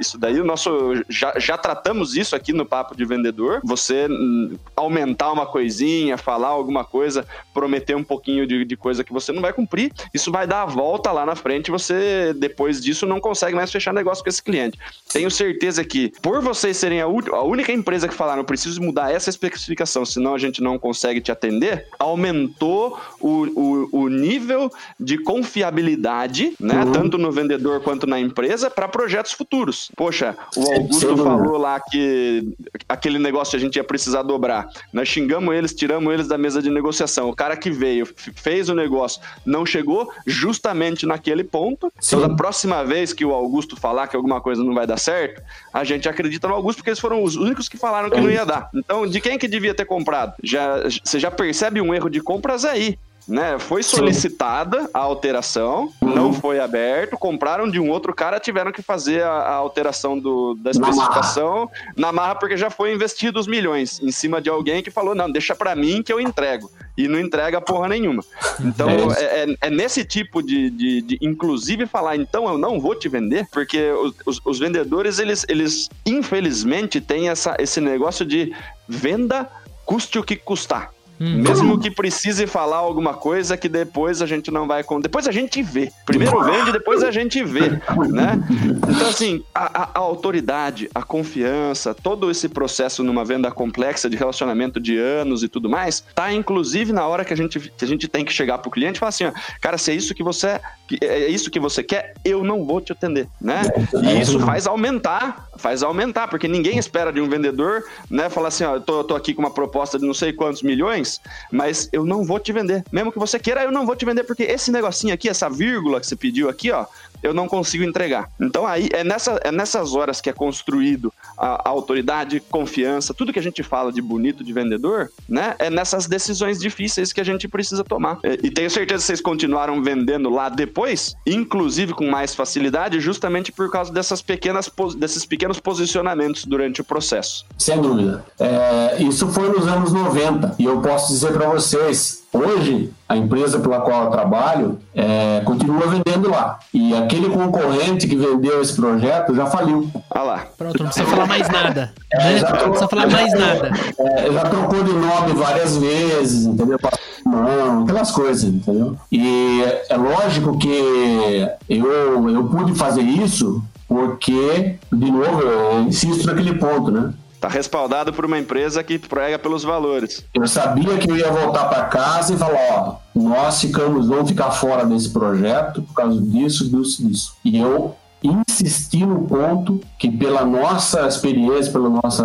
[0.00, 3.60] isso daí, o nosso já, já tratamos isso aqui no papo de vendedor.
[3.64, 9.02] Você hum, aumentar uma coisinha, falar alguma coisa, prometer um um pouquinho de, de coisa
[9.02, 12.80] que você não vai cumprir, isso vai dar a volta lá na frente, você depois
[12.80, 14.78] disso não consegue mais fechar negócio com esse cliente.
[15.10, 19.30] Tenho certeza que por vocês serem a, a única empresa que falaram, preciso mudar essa
[19.30, 26.54] especificação, senão a gente não consegue te atender, aumentou o, o, o nível de confiabilidade,
[26.58, 26.92] né, uhum.
[26.92, 29.51] tanto no vendedor quanto na empresa, para projetos futuros.
[29.96, 32.54] Poxa, o Augusto falou lá que
[32.88, 34.68] aquele negócio a gente ia precisar dobrar.
[34.92, 37.28] Nós xingamos eles, tiramos eles da mesa de negociação.
[37.28, 41.92] O cara que veio veio, fez o negócio, não chegou justamente naquele ponto.
[42.00, 42.16] Sim.
[42.16, 45.42] Então, da próxima vez que o Augusto falar que alguma coisa não vai dar certo,
[45.72, 48.44] a gente acredita no Augusto porque eles foram os únicos que falaram que não ia
[48.44, 48.70] dar.
[48.74, 50.34] Então, de quem que devia ter comprado?
[50.42, 53.58] Já, você já percebe um erro de compras aí né?
[53.58, 56.14] Foi solicitada a alteração, uhum.
[56.14, 60.54] não foi aberto, compraram de um outro cara, tiveram que fazer a, a alteração do,
[60.54, 61.96] da especificação na marra.
[61.96, 62.34] na marra.
[62.36, 65.74] porque já foi investido os milhões em cima de alguém que falou, não, deixa para
[65.74, 66.70] mim que eu entrego.
[66.96, 68.22] E não entrega porra nenhuma.
[68.60, 72.94] Então, é, é, é nesse tipo de, de, de, inclusive, falar, então eu não vou
[72.94, 78.54] te vender, porque os, os, os vendedores, eles, eles infelizmente têm essa, esse negócio de
[78.86, 79.48] venda
[79.86, 80.92] custe o que custar.
[81.22, 81.40] Hum.
[81.40, 84.84] Mesmo que precise falar alguma coisa que depois a gente não vai.
[85.00, 85.92] Depois a gente vê.
[86.04, 87.70] Primeiro vende, depois a gente vê.
[88.10, 88.42] Né?
[88.88, 94.16] Então, assim, a, a, a autoridade, a confiança, todo esse processo numa venda complexa de
[94.16, 97.88] relacionamento de anos e tudo mais, tá inclusive na hora que a gente, que a
[97.88, 100.24] gente tem que chegar pro cliente e falar assim: ó, cara, se é isso que
[100.24, 100.60] você
[101.00, 103.62] é isso que você quer, eu não vou te atender, né?
[104.02, 108.64] E isso faz aumentar, faz aumentar, porque ninguém espera de um vendedor, né, falar assim,
[108.64, 111.20] ó, eu tô, tô aqui com uma proposta de não sei quantos milhões,
[111.50, 112.84] mas eu não vou te vender.
[112.90, 116.00] Mesmo que você queira, eu não vou te vender, porque esse negocinho aqui, essa vírgula
[116.00, 116.86] que você pediu aqui, ó,
[117.22, 118.28] eu não consigo entregar.
[118.40, 121.12] Então aí é, nessa, é nessas horas que é construído
[121.42, 125.56] a, a, autoridade, confiança, tudo que a gente fala de bonito de vendedor, né?
[125.58, 128.18] É nessas decisões difíceis que a gente precisa tomar.
[128.22, 133.50] E, e tenho certeza que vocês continuaram vendendo lá depois, inclusive com mais facilidade, justamente
[133.50, 137.44] por causa dessas pequenas, desses pequenos posicionamentos durante o processo.
[137.58, 138.24] Sem dúvida.
[138.38, 143.58] É, isso foi nos anos 90 e eu posso dizer para vocês Hoje, a empresa
[143.60, 146.58] pela qual eu trabalho é, continua vendendo lá.
[146.72, 149.90] E aquele concorrente que vendeu esse projeto já faliu.
[150.10, 150.46] Ah lá.
[150.56, 151.92] Pronto, não precisa falar mais nada.
[152.10, 152.40] É, né?
[152.40, 153.70] não precisa falar mais nada.
[153.98, 156.78] É, já trocou de nome várias vezes, entendeu?
[157.26, 158.96] Não, aquelas coisas, entendeu?
[159.10, 166.54] E é lógico que eu, eu pude fazer isso porque, de novo, eu insisto naquele
[166.54, 167.12] ponto, né?
[167.42, 170.24] Tá respaldado por uma empresa que prega pelos valores.
[170.32, 174.52] Eu sabia que eu ia voltar para casa e falar, ó, nós ficamos, vamos ficar
[174.52, 177.34] fora desse projeto por causa disso, disso, disso.
[177.44, 182.22] E eu insisti no ponto que pela nossa experiência, pelo nosso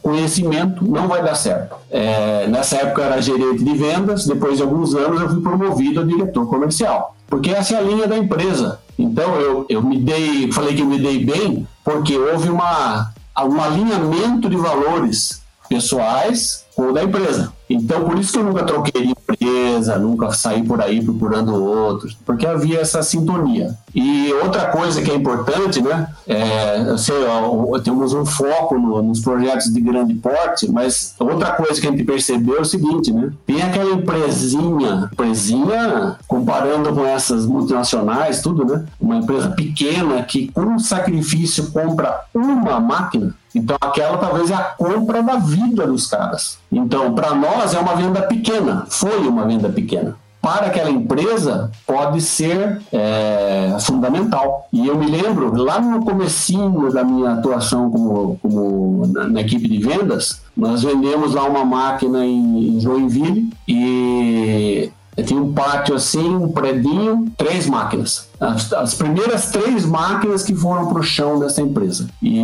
[0.00, 1.74] conhecimento, não vai dar certo.
[1.90, 6.02] É, nessa época eu era gerente de vendas, depois de alguns anos eu fui promovido
[6.02, 7.16] a diretor comercial.
[7.26, 8.78] Porque essa é a linha da empresa.
[8.96, 13.12] Então eu, eu me dei, falei que eu me dei bem, porque houve uma
[13.44, 17.52] um alinhamento de valores pessoais com o da empresa.
[17.68, 22.46] Então, por isso que eu nunca troquei empresa, nunca saí por aí procurando outros, porque
[22.46, 23.76] havia essa sintonia.
[23.94, 26.08] E outra coisa que é importante, né?
[26.26, 31.80] É, sei, ó, temos um foco no, nos projetos de grande porte, mas outra coisa
[31.80, 33.32] que a gente percebeu é o seguinte, né?
[33.46, 38.84] Tem aquela empresinha, empresinha, comparando com essas multinacionais, tudo, né?
[39.00, 43.34] Uma empresa pequena que, com sacrifício, compra uma máquina.
[43.54, 46.58] Então, aquela talvez é a compra da vida dos caras.
[46.70, 50.16] Então, para nós é uma venda pequena, foi uma venda pequena.
[50.40, 54.66] Para aquela empresa pode ser é, fundamental.
[54.72, 59.68] E eu me lembro, lá no comecinho da minha atuação como, como na, na, equipe
[59.68, 64.90] de vendas, nós vendemos lá uma máquina em, em Joinville e
[65.22, 68.28] tinha um pátio assim, um predinho, três máquinas.
[68.40, 72.08] As, as primeiras três máquinas que foram para o chão dessa empresa.
[72.22, 72.40] E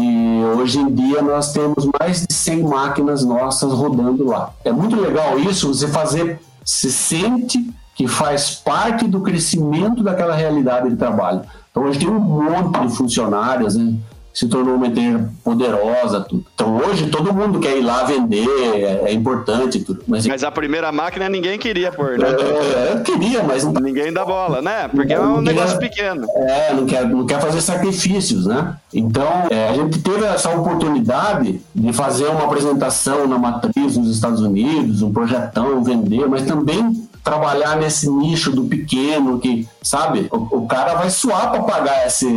[0.57, 4.51] hoje em dia nós temos mais de 100 máquinas nossas rodando lá.
[4.65, 10.91] É muito legal isso, você fazer, se sente que faz parte do crescimento daquela realidade
[10.91, 11.43] de trabalho.
[11.71, 13.95] Então hoje tem um monte de funcionários, né?
[14.37, 16.21] Se tornou uma igreja poderosa.
[16.21, 16.45] Tudo.
[16.55, 19.81] Então hoje todo mundo quer ir lá vender, é, é importante.
[19.81, 20.03] Tudo.
[20.07, 22.29] Mas, mas, a primeira máquina ninguém queria pôr, né?
[22.29, 23.73] É, é queria, mas não...
[23.81, 24.89] ninguém dá bola, né?
[24.89, 26.27] Porque é um negócio pequeno.
[26.35, 28.77] É, não quer, não quer fazer sacrifícios, né?
[28.93, 34.43] Então é, a gente teve essa oportunidade de fazer uma apresentação na matriz nos Estados
[34.43, 40.67] Unidos, um projetão, vender, mas também trabalhar nesse nicho do pequeno, que, sabe, o, o
[40.69, 42.29] cara vai suar para pagar esse,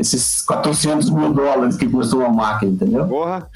[0.00, 3.06] esses 400 mil dólares que custa uma máquina, entendeu?
[3.06, 3.46] Porra.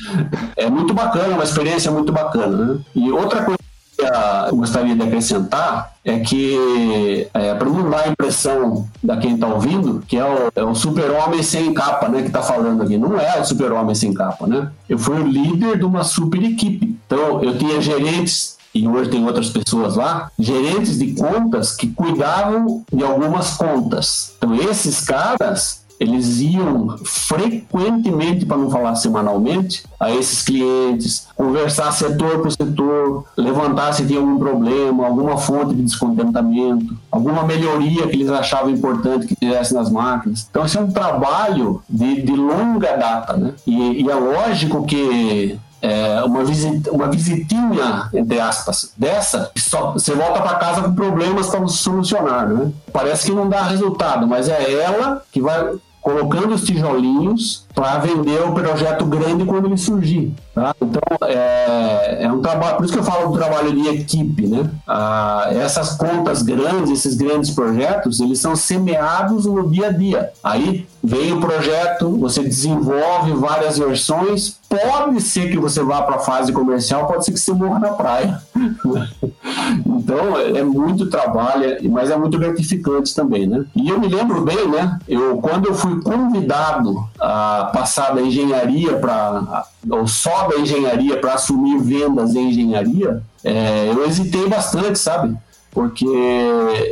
[0.57, 2.81] É muito bacana, uma experiência muito bacana, né?
[2.95, 3.59] E outra coisa
[3.97, 4.05] que
[4.49, 9.49] eu gostaria de acrescentar é que, é, para não dar a impressão da quem está
[9.49, 12.97] ouvindo, que é o, é o super-homem sem capa, né, que está falando aqui.
[12.97, 14.71] Não é o super-homem sem capa, né?
[14.89, 16.97] Eu fui o líder de uma super equipe.
[17.07, 22.85] Então, eu tinha gerentes e hoje tem outras pessoas lá, gerentes de contas que cuidavam
[22.93, 24.35] de algumas contas.
[24.37, 32.43] Então, esses caras eles iam frequentemente, para não falar semanalmente, a esses clientes, conversar setor
[32.43, 38.29] por setor, levantar se tinha algum problema, alguma fonte de descontentamento, alguma melhoria que eles
[38.29, 40.47] achavam importante que tivesse nas máquinas.
[40.51, 43.55] Então, esse é um trabalho de, de longa data, né?
[43.67, 50.15] E, e é lógico que é, uma, visita, uma visitinha, entre aspas, dessa, só, você
[50.15, 52.73] volta para casa com problemas para solucionar, né?
[52.93, 55.77] Parece que não dá resultado, mas é ela que vai
[56.07, 60.33] colocando os tijolinhos para vender o projeto grande quando ele surgir.
[60.55, 60.73] Tá?
[60.81, 64.47] Então, é, é, um trabalho, por isso que eu falo do trabalho de equipe.
[64.47, 64.71] Né?
[64.87, 70.31] Ah, essas contas grandes, esses grandes projetos, eles são semeados no dia a dia.
[70.45, 76.21] Aí vem o projeto, você desenvolve várias versões, pode ser que você vá para a
[76.21, 78.41] fase comercial, pode ser que você morra na praia.
[79.85, 83.47] então, é muito trabalho, mas é muito gratificante também.
[83.47, 83.65] Né?
[83.75, 84.99] E eu me lembro bem, né?
[85.07, 91.35] eu, quando eu fui convidado a passar da engenharia para ou só da engenharia para
[91.35, 95.37] assumir vendas em engenharia, é, eu hesitei bastante, sabe?
[95.71, 96.07] Porque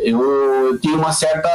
[0.05, 1.49] eu tinha uma certa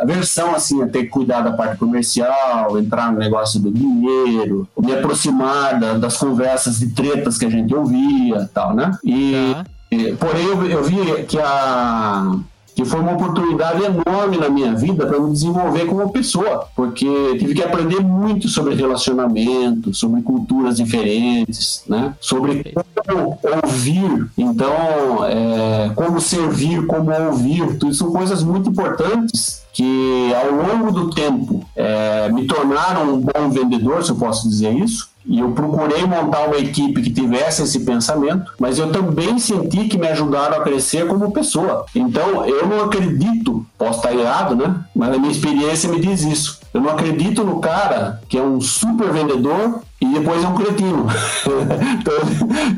[0.00, 4.94] aversão assim a ter que cuidar da parte comercial, entrar no negócio do dinheiro, me
[4.94, 8.96] aproximar da, das conversas de tretas que a gente ouvia, tal, né?
[9.02, 9.64] E, uhum.
[9.90, 12.36] e porém eu, eu vi que a
[12.80, 17.06] que foi uma oportunidade enorme na minha vida para me desenvolver como pessoa, porque
[17.38, 22.14] tive que aprender muito sobre relacionamento, sobre culturas diferentes, né?
[22.18, 22.72] sobre
[23.06, 30.50] como ouvir, então, é, como servir, como ouvir, tudo são coisas muito importantes que ao
[30.52, 35.40] longo do tempo é, me tornaram um bom vendedor, se eu posso dizer isso, e
[35.40, 40.06] eu procurei montar uma equipe que tivesse esse pensamento, mas eu também senti que me
[40.08, 41.86] ajudaram a crescer como pessoa.
[41.94, 44.84] Então, eu não acredito, posso estar errado, né?
[44.94, 46.60] Mas a minha experiência me diz isso.
[46.74, 51.06] Eu não acredito no cara que é um super vendedor e depois é um cretino.
[51.98, 52.14] então,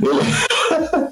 [0.09, 1.12] ele...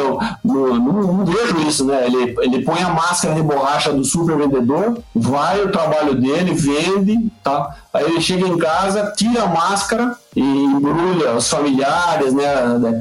[0.00, 2.06] então não, não, não, vejo isso, né?
[2.06, 7.30] Ele, ele põe a máscara de borracha do super vendedor, vai o trabalho dele, vende,
[7.42, 7.76] tá?
[7.92, 12.44] Aí ele chega em casa, tira a máscara e embrulha os familiares, né?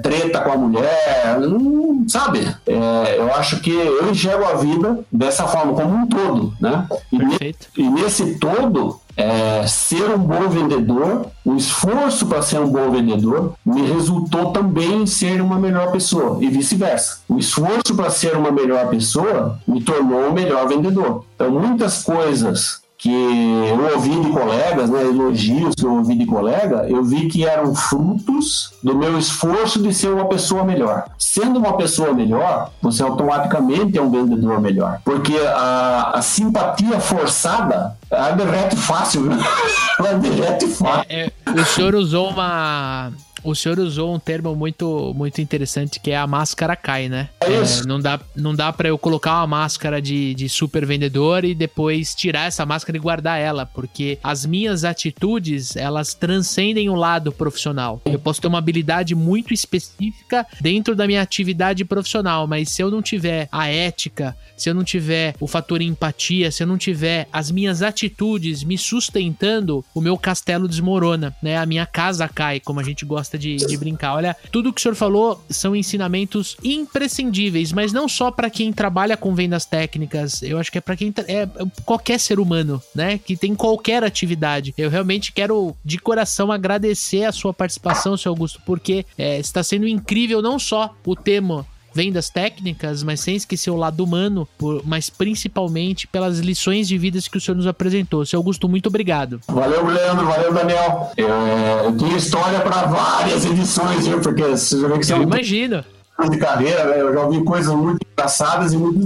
[0.03, 2.55] Treta com a mulher, não, sabe?
[2.67, 6.87] É, eu acho que eu enxergo a vida dessa forma, como um todo, né?
[7.11, 7.67] E, Perfeito.
[7.77, 13.53] e nesse todo, é, ser um bom vendedor, o esforço para ser um bom vendedor,
[13.65, 17.19] me resultou também em ser uma melhor pessoa e vice-versa.
[17.27, 21.25] O esforço para ser uma melhor pessoa me tornou um melhor vendedor.
[21.35, 26.85] Então, muitas coisas que eu ouvi de colegas, né, elogios que eu ouvi de colega,
[26.89, 31.05] eu vi que eram frutos do meu esforço de ser uma pessoa melhor.
[31.17, 34.99] Sendo uma pessoa melhor, você automaticamente é um vendedor melhor.
[35.05, 39.29] Porque a, a simpatia forçada, ela derrete fácil,
[39.97, 41.05] ela derrete fácil.
[41.07, 43.13] É, é, o senhor usou uma
[43.43, 47.29] o senhor usou um termo muito, muito interessante que é a máscara cai, né?
[47.41, 51.55] É, não dá, não dá para eu colocar uma máscara de, de super vendedor e
[51.55, 57.31] depois tirar essa máscara e guardar ela, porque as minhas atitudes elas transcendem o lado
[57.31, 58.01] profissional.
[58.05, 62.91] Eu posso ter uma habilidade muito específica dentro da minha atividade profissional, mas se eu
[62.91, 67.27] não tiver a ética, se eu não tiver o fator empatia, se eu não tiver
[67.31, 71.57] as minhas atitudes me sustentando, o meu castelo desmorona, né?
[71.57, 74.15] A minha casa cai, como a gente gosta gosta de, de brincar.
[74.15, 79.15] Olha, tudo que o senhor falou são ensinamentos imprescindíveis, mas não só para quem trabalha
[79.15, 81.47] com vendas técnicas, eu acho que é para quem é
[81.85, 84.73] qualquer ser humano, né, que tem qualquer atividade.
[84.77, 89.87] Eu realmente quero de coração agradecer a sua participação, seu Augusto, porque é, está sendo
[89.87, 91.65] incrível não só o tema
[91.99, 97.27] vendas técnicas, mas sem esquecer o lado humano, por, mas principalmente pelas lições de vidas
[97.27, 98.25] que o senhor nos apresentou.
[98.25, 99.41] Seu Augusto, muito obrigado.
[99.49, 101.11] Valeu, Leandro, valeu, Daniel.
[101.17, 104.21] Eu, eu tenho história para várias edições, viu?
[104.21, 105.83] Porque você já vê que você eu imagino.
[106.29, 107.01] De carreira, né?
[107.01, 109.05] Eu já ouvi coisas muito engraçadas e muito.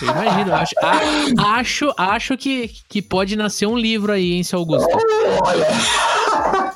[0.00, 0.74] Eu imagino, acho,
[1.38, 4.88] acho, acho que, que pode nascer um livro aí, hein, seu Augusto?
[5.44, 6.69] Olha.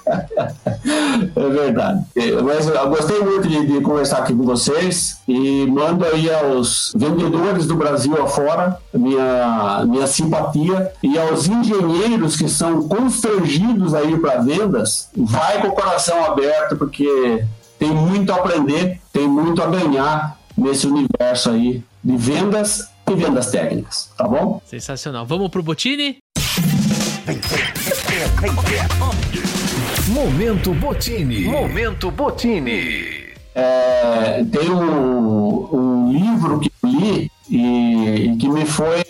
[1.46, 2.04] É verdade.
[2.42, 7.66] Mas eu gostei muito de, de, conversar aqui com vocês e mando aí aos vendedores
[7.66, 14.40] do Brasil afora minha, minha simpatia e aos engenheiros que são constrangidos a ir para
[14.40, 17.44] vendas, vai com o coração aberto porque
[17.78, 23.50] tem muito a aprender, tem muito a ganhar nesse universo aí de vendas e vendas
[23.50, 24.60] técnicas, tá bom?
[24.64, 25.26] Sensacional.
[25.26, 26.18] Vamos pro Botini?
[30.14, 31.40] Momento Botini.
[31.40, 33.34] Momento Botini.
[33.52, 39.04] É, tem um, um livro que li e, e, que me foi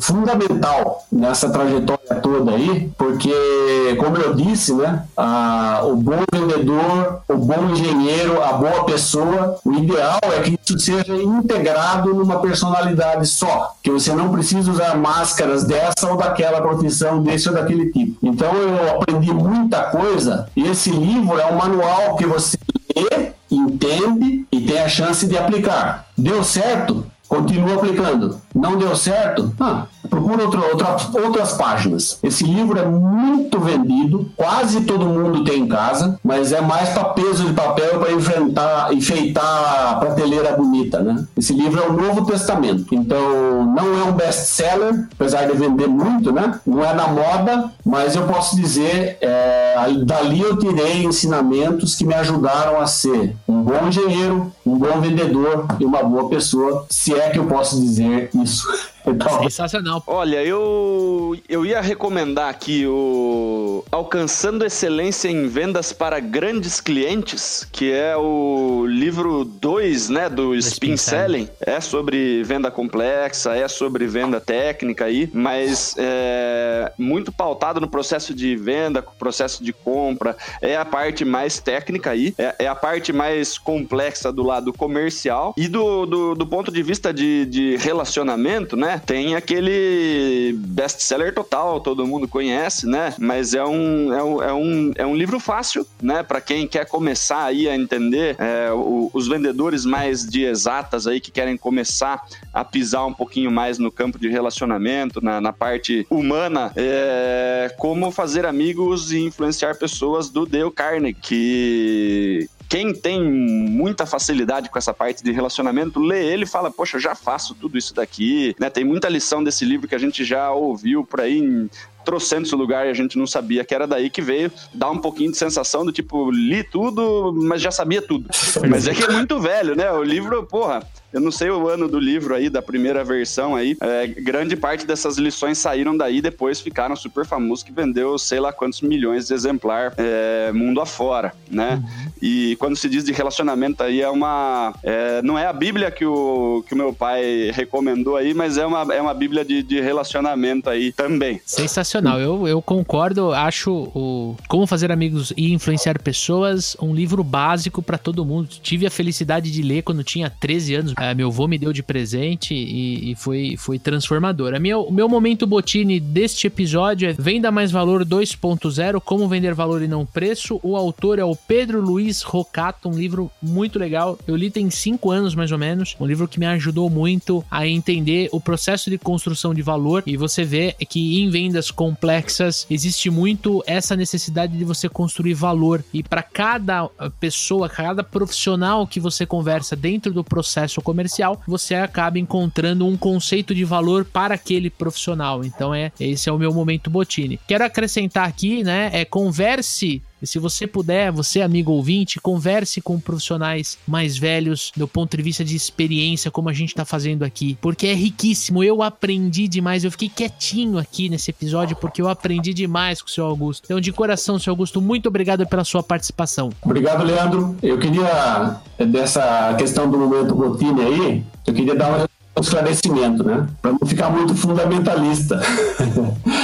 [0.00, 7.36] fundamental nessa trajetória toda aí, porque, como eu disse, né, a, o bom vendedor, o
[7.36, 13.74] bom engenheiro, a boa pessoa, o ideal é que isso seja integrado numa personalidade só,
[13.82, 18.18] que você não precisa usar máscaras dessa ou daquela profissão, desse ou daquele tipo.
[18.22, 22.58] Então eu aprendi muita coisa e esse livro é um manual que você
[22.96, 26.06] lê, entende e tem a chance de aplicar.
[26.16, 27.06] Deu certo?
[27.28, 28.40] Continua aplicando.
[28.58, 29.54] Não deu certo?
[29.60, 32.18] Ah, procura outro, outra, outras páginas.
[32.22, 37.04] Esse livro é muito vendido, quase todo mundo tem em casa, mas é mais para
[37.04, 41.24] peso de papel para enfrentar, enfeitar a prateleira bonita, né?
[41.36, 42.92] Esse livro é o Novo Testamento.
[42.92, 46.58] Então, não é um best-seller, apesar de vender muito, né?
[46.66, 52.14] Não é na moda, mas eu posso dizer, é, dali eu tirei ensinamentos que me
[52.14, 57.30] ajudaram a ser um bom engenheiro, um bom vendedor e uma boa pessoa, se é
[57.30, 58.47] que eu posso dizer isso.
[58.48, 58.90] isso.
[59.10, 60.02] Então, Sensacional.
[60.06, 67.92] Olha, eu, eu ia recomendar aqui o Alcançando Excelência em Vendas para Grandes Clientes, que
[67.92, 71.48] é o livro 2, né, do Spin, Spin Selling.
[71.60, 78.34] É sobre venda complexa, é sobre venda técnica aí, mas é muito pautado no processo
[78.34, 83.12] de venda, processo de compra, é a parte mais técnica aí, é, é a parte
[83.12, 88.76] mais complexa do lado comercial e do, do, do ponto de vista de, de relacionamento,
[88.76, 93.14] né, tem aquele best-seller total, todo mundo conhece, né?
[93.18, 96.22] Mas é um, é um, é um, é um livro fácil, né?
[96.22, 101.20] Para quem quer começar aí a entender é, o, os vendedores mais de exatas aí
[101.20, 102.22] que querem começar
[102.52, 108.10] a pisar um pouquinho mais no campo de relacionamento, na, na parte humana, é, como
[108.10, 114.92] fazer amigos e influenciar pessoas do Dale Carnegie, que quem tem muita facilidade com essa
[114.92, 118.68] parte de relacionamento, lê ele e fala, poxa, eu já faço tudo isso daqui, né?
[118.68, 121.70] Tem muita lição desse livro que a gente já ouviu por aí em
[122.04, 125.30] trocentos lugar e a gente não sabia que era daí que veio, dá um pouquinho
[125.30, 128.28] de sensação do tipo, li tudo, mas já sabia tudo.
[128.68, 129.90] Mas é que é muito velho, né?
[129.92, 133.76] O livro, porra, eu não sei o ano do livro aí, da primeira versão aí.
[133.80, 138.52] É, grande parte dessas lições saíram daí, depois ficaram super famosos, que vendeu sei lá
[138.52, 141.82] quantos milhões de exemplar é, mundo afora, né?
[141.82, 142.12] Uhum.
[142.20, 144.74] E quando se diz de relacionamento aí, é uma.
[144.82, 148.66] É, não é a Bíblia que o, que o meu pai recomendou aí, mas é
[148.66, 151.40] uma, é uma Bíblia de, de relacionamento aí também.
[151.44, 157.82] Sensacional, eu, eu concordo, acho o Como Fazer Amigos e Influenciar Pessoas um livro básico
[157.82, 158.48] para todo mundo.
[158.62, 161.82] Tive a felicidade de ler quando tinha 13 anos é, meu avô me deu de
[161.82, 164.54] presente e, e foi, foi transformador.
[164.54, 169.54] A minha, o meu momento botine deste episódio é Venda Mais Valor 2.0, Como Vender
[169.54, 170.60] Valor e Não Preço.
[170.62, 174.18] O autor é o Pedro Luiz Rocato, um livro muito legal.
[174.26, 175.96] Eu li tem cinco anos, mais ou menos.
[176.00, 180.02] Um livro que me ajudou muito a entender o processo de construção de valor.
[180.06, 185.84] E você vê que em vendas complexas existe muito essa necessidade de você construir valor.
[185.92, 186.88] E para cada
[187.20, 193.54] pessoa, cada profissional que você conversa dentro do processo comercial, você acaba encontrando um conceito
[193.54, 195.44] de valor para aquele profissional.
[195.44, 197.38] Então é esse é o meu momento Botini.
[197.46, 202.98] Quero acrescentar aqui, né, é converse E se você puder, você, amigo ouvinte, converse com
[202.98, 207.56] profissionais mais velhos do ponto de vista de experiência, como a gente tá fazendo aqui.
[207.60, 208.62] Porque é riquíssimo.
[208.62, 209.84] Eu aprendi demais.
[209.84, 213.64] Eu fiquei quietinho aqui nesse episódio porque eu aprendi demais com o seu Augusto.
[213.66, 216.50] Então, de coração, seu Augusto, muito obrigado pela sua participação.
[216.62, 217.56] Obrigado, Leandro.
[217.62, 222.07] Eu queria, dessa questão do momento rotina aí, eu queria dar uma
[222.40, 223.46] esclarecimento, né?
[223.60, 225.40] Para não ficar muito fundamentalista.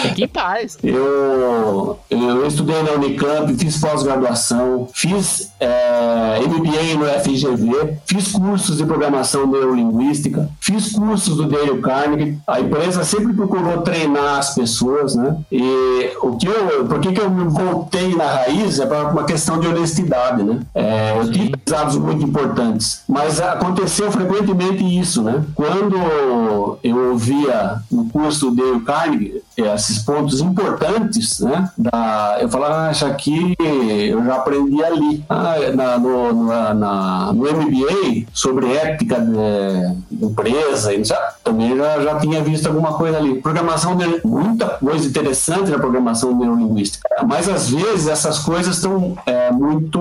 [0.02, 0.78] Fique em paz.
[0.84, 8.84] Eu, eu estudei na Unicamp, fiz pós-graduação, fiz é, MBA no FGV, fiz cursos de
[8.84, 12.38] programação neurolinguística, fiz cursos do Dale Carnegie.
[12.46, 15.36] A empresa sempre procurou treinar as pessoas, né?
[15.50, 19.24] E o que eu, por que, que eu me voltei na raiz é para uma
[19.24, 20.60] questão de honestidade, né?
[20.74, 25.42] É, eu tive dados muito importantes, mas aconteceu frequentemente isso, né?
[25.54, 31.70] Quando quando eu ouvia no curso do Dale Carnegie esses pontos importantes, né?
[31.76, 35.24] Da, eu falava, ah, isso aqui eu já aprendi ali.
[35.28, 42.18] Ah, na, no, na, na, no MBA, sobre ética de, empresa, já, também já, já
[42.18, 43.40] tinha visto alguma coisa ali.
[43.40, 49.52] Programação, de, muita coisa interessante na programação neurolinguística, mas às vezes essas coisas estão é,
[49.52, 50.00] muito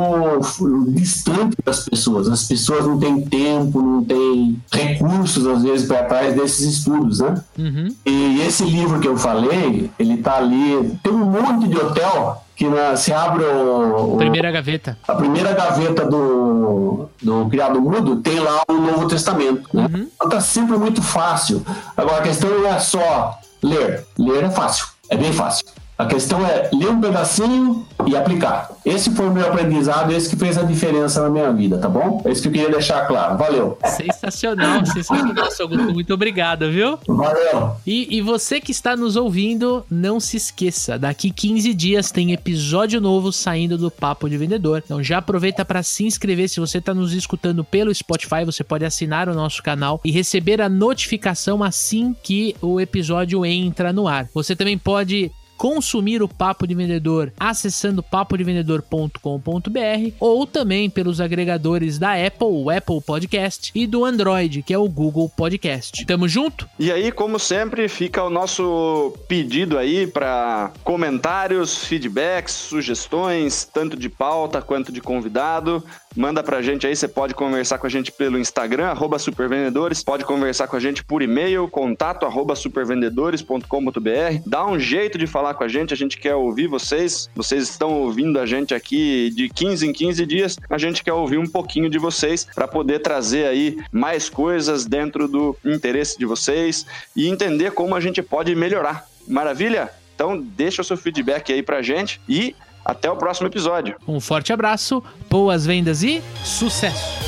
[0.89, 2.27] distantes das pessoas.
[2.27, 7.41] As pessoas não têm tempo, não têm recursos, às vezes, para trás desses estudos, né?
[7.57, 7.95] Uhum.
[8.05, 12.67] E esse livro que eu falei, ele tá ali, tem um monte de hotel que
[12.67, 14.97] na, se abre o, primeira gaveta.
[15.07, 19.89] A primeira gaveta do, do Criado Mudo tem lá o Novo Testamento, né?
[19.91, 20.07] Uhum.
[20.15, 21.65] Então tá sempre muito fácil.
[21.97, 24.05] Agora a questão não é só ler.
[24.17, 25.65] Ler é fácil, é bem fácil.
[25.97, 28.71] A questão é ler um pedacinho e aplicar.
[28.83, 32.21] Esse foi o meu aprendizado, esse que fez a diferença na minha vida, tá bom?
[32.25, 33.37] É isso que eu queria deixar claro.
[33.37, 33.77] Valeu.
[33.85, 35.93] Sensacional, sensacional, seu Augusto.
[35.93, 36.97] Muito obrigado, viu?
[37.07, 37.75] Valeu.
[37.85, 42.99] E, e você que está nos ouvindo, não se esqueça, daqui 15 dias tem episódio
[42.99, 44.81] novo saindo do Papo de Vendedor.
[44.83, 46.49] Então já aproveita para se inscrever.
[46.49, 50.59] Se você está nos escutando pelo Spotify, você pode assinar o nosso canal e receber
[50.59, 54.27] a notificação assim que o episódio entra no ar.
[54.33, 55.31] Você também pode
[55.63, 62.99] consumir o Papo de Vendedor acessando papodevendedor.com.br ou também pelos agregadores da Apple, o Apple
[62.99, 66.05] Podcast, e do Android, que é o Google Podcast.
[66.05, 66.67] Tamo junto?
[66.77, 74.09] E aí, como sempre, fica o nosso pedido aí para comentários, feedbacks, sugestões, tanto de
[74.09, 75.81] pauta quanto de convidado.
[76.15, 80.23] Manda pra gente aí, você pode conversar com a gente pelo Instagram, arroba supervendedores, pode
[80.23, 84.41] conversar com a gente por e-mail, contato arroba supervendedores.com.br.
[84.45, 87.29] Dá um jeito de falar com a gente, a gente quer ouvir vocês.
[87.35, 91.37] Vocês estão ouvindo a gente aqui de 15 em 15 dias, a gente quer ouvir
[91.37, 96.85] um pouquinho de vocês para poder trazer aí mais coisas dentro do interesse de vocês
[97.15, 99.07] e entender como a gente pode melhorar.
[99.27, 99.89] Maravilha?
[100.15, 103.95] Então deixa o seu feedback aí pra gente e até o próximo episódio.
[104.07, 107.23] Um forte abraço, boas vendas e sucesso!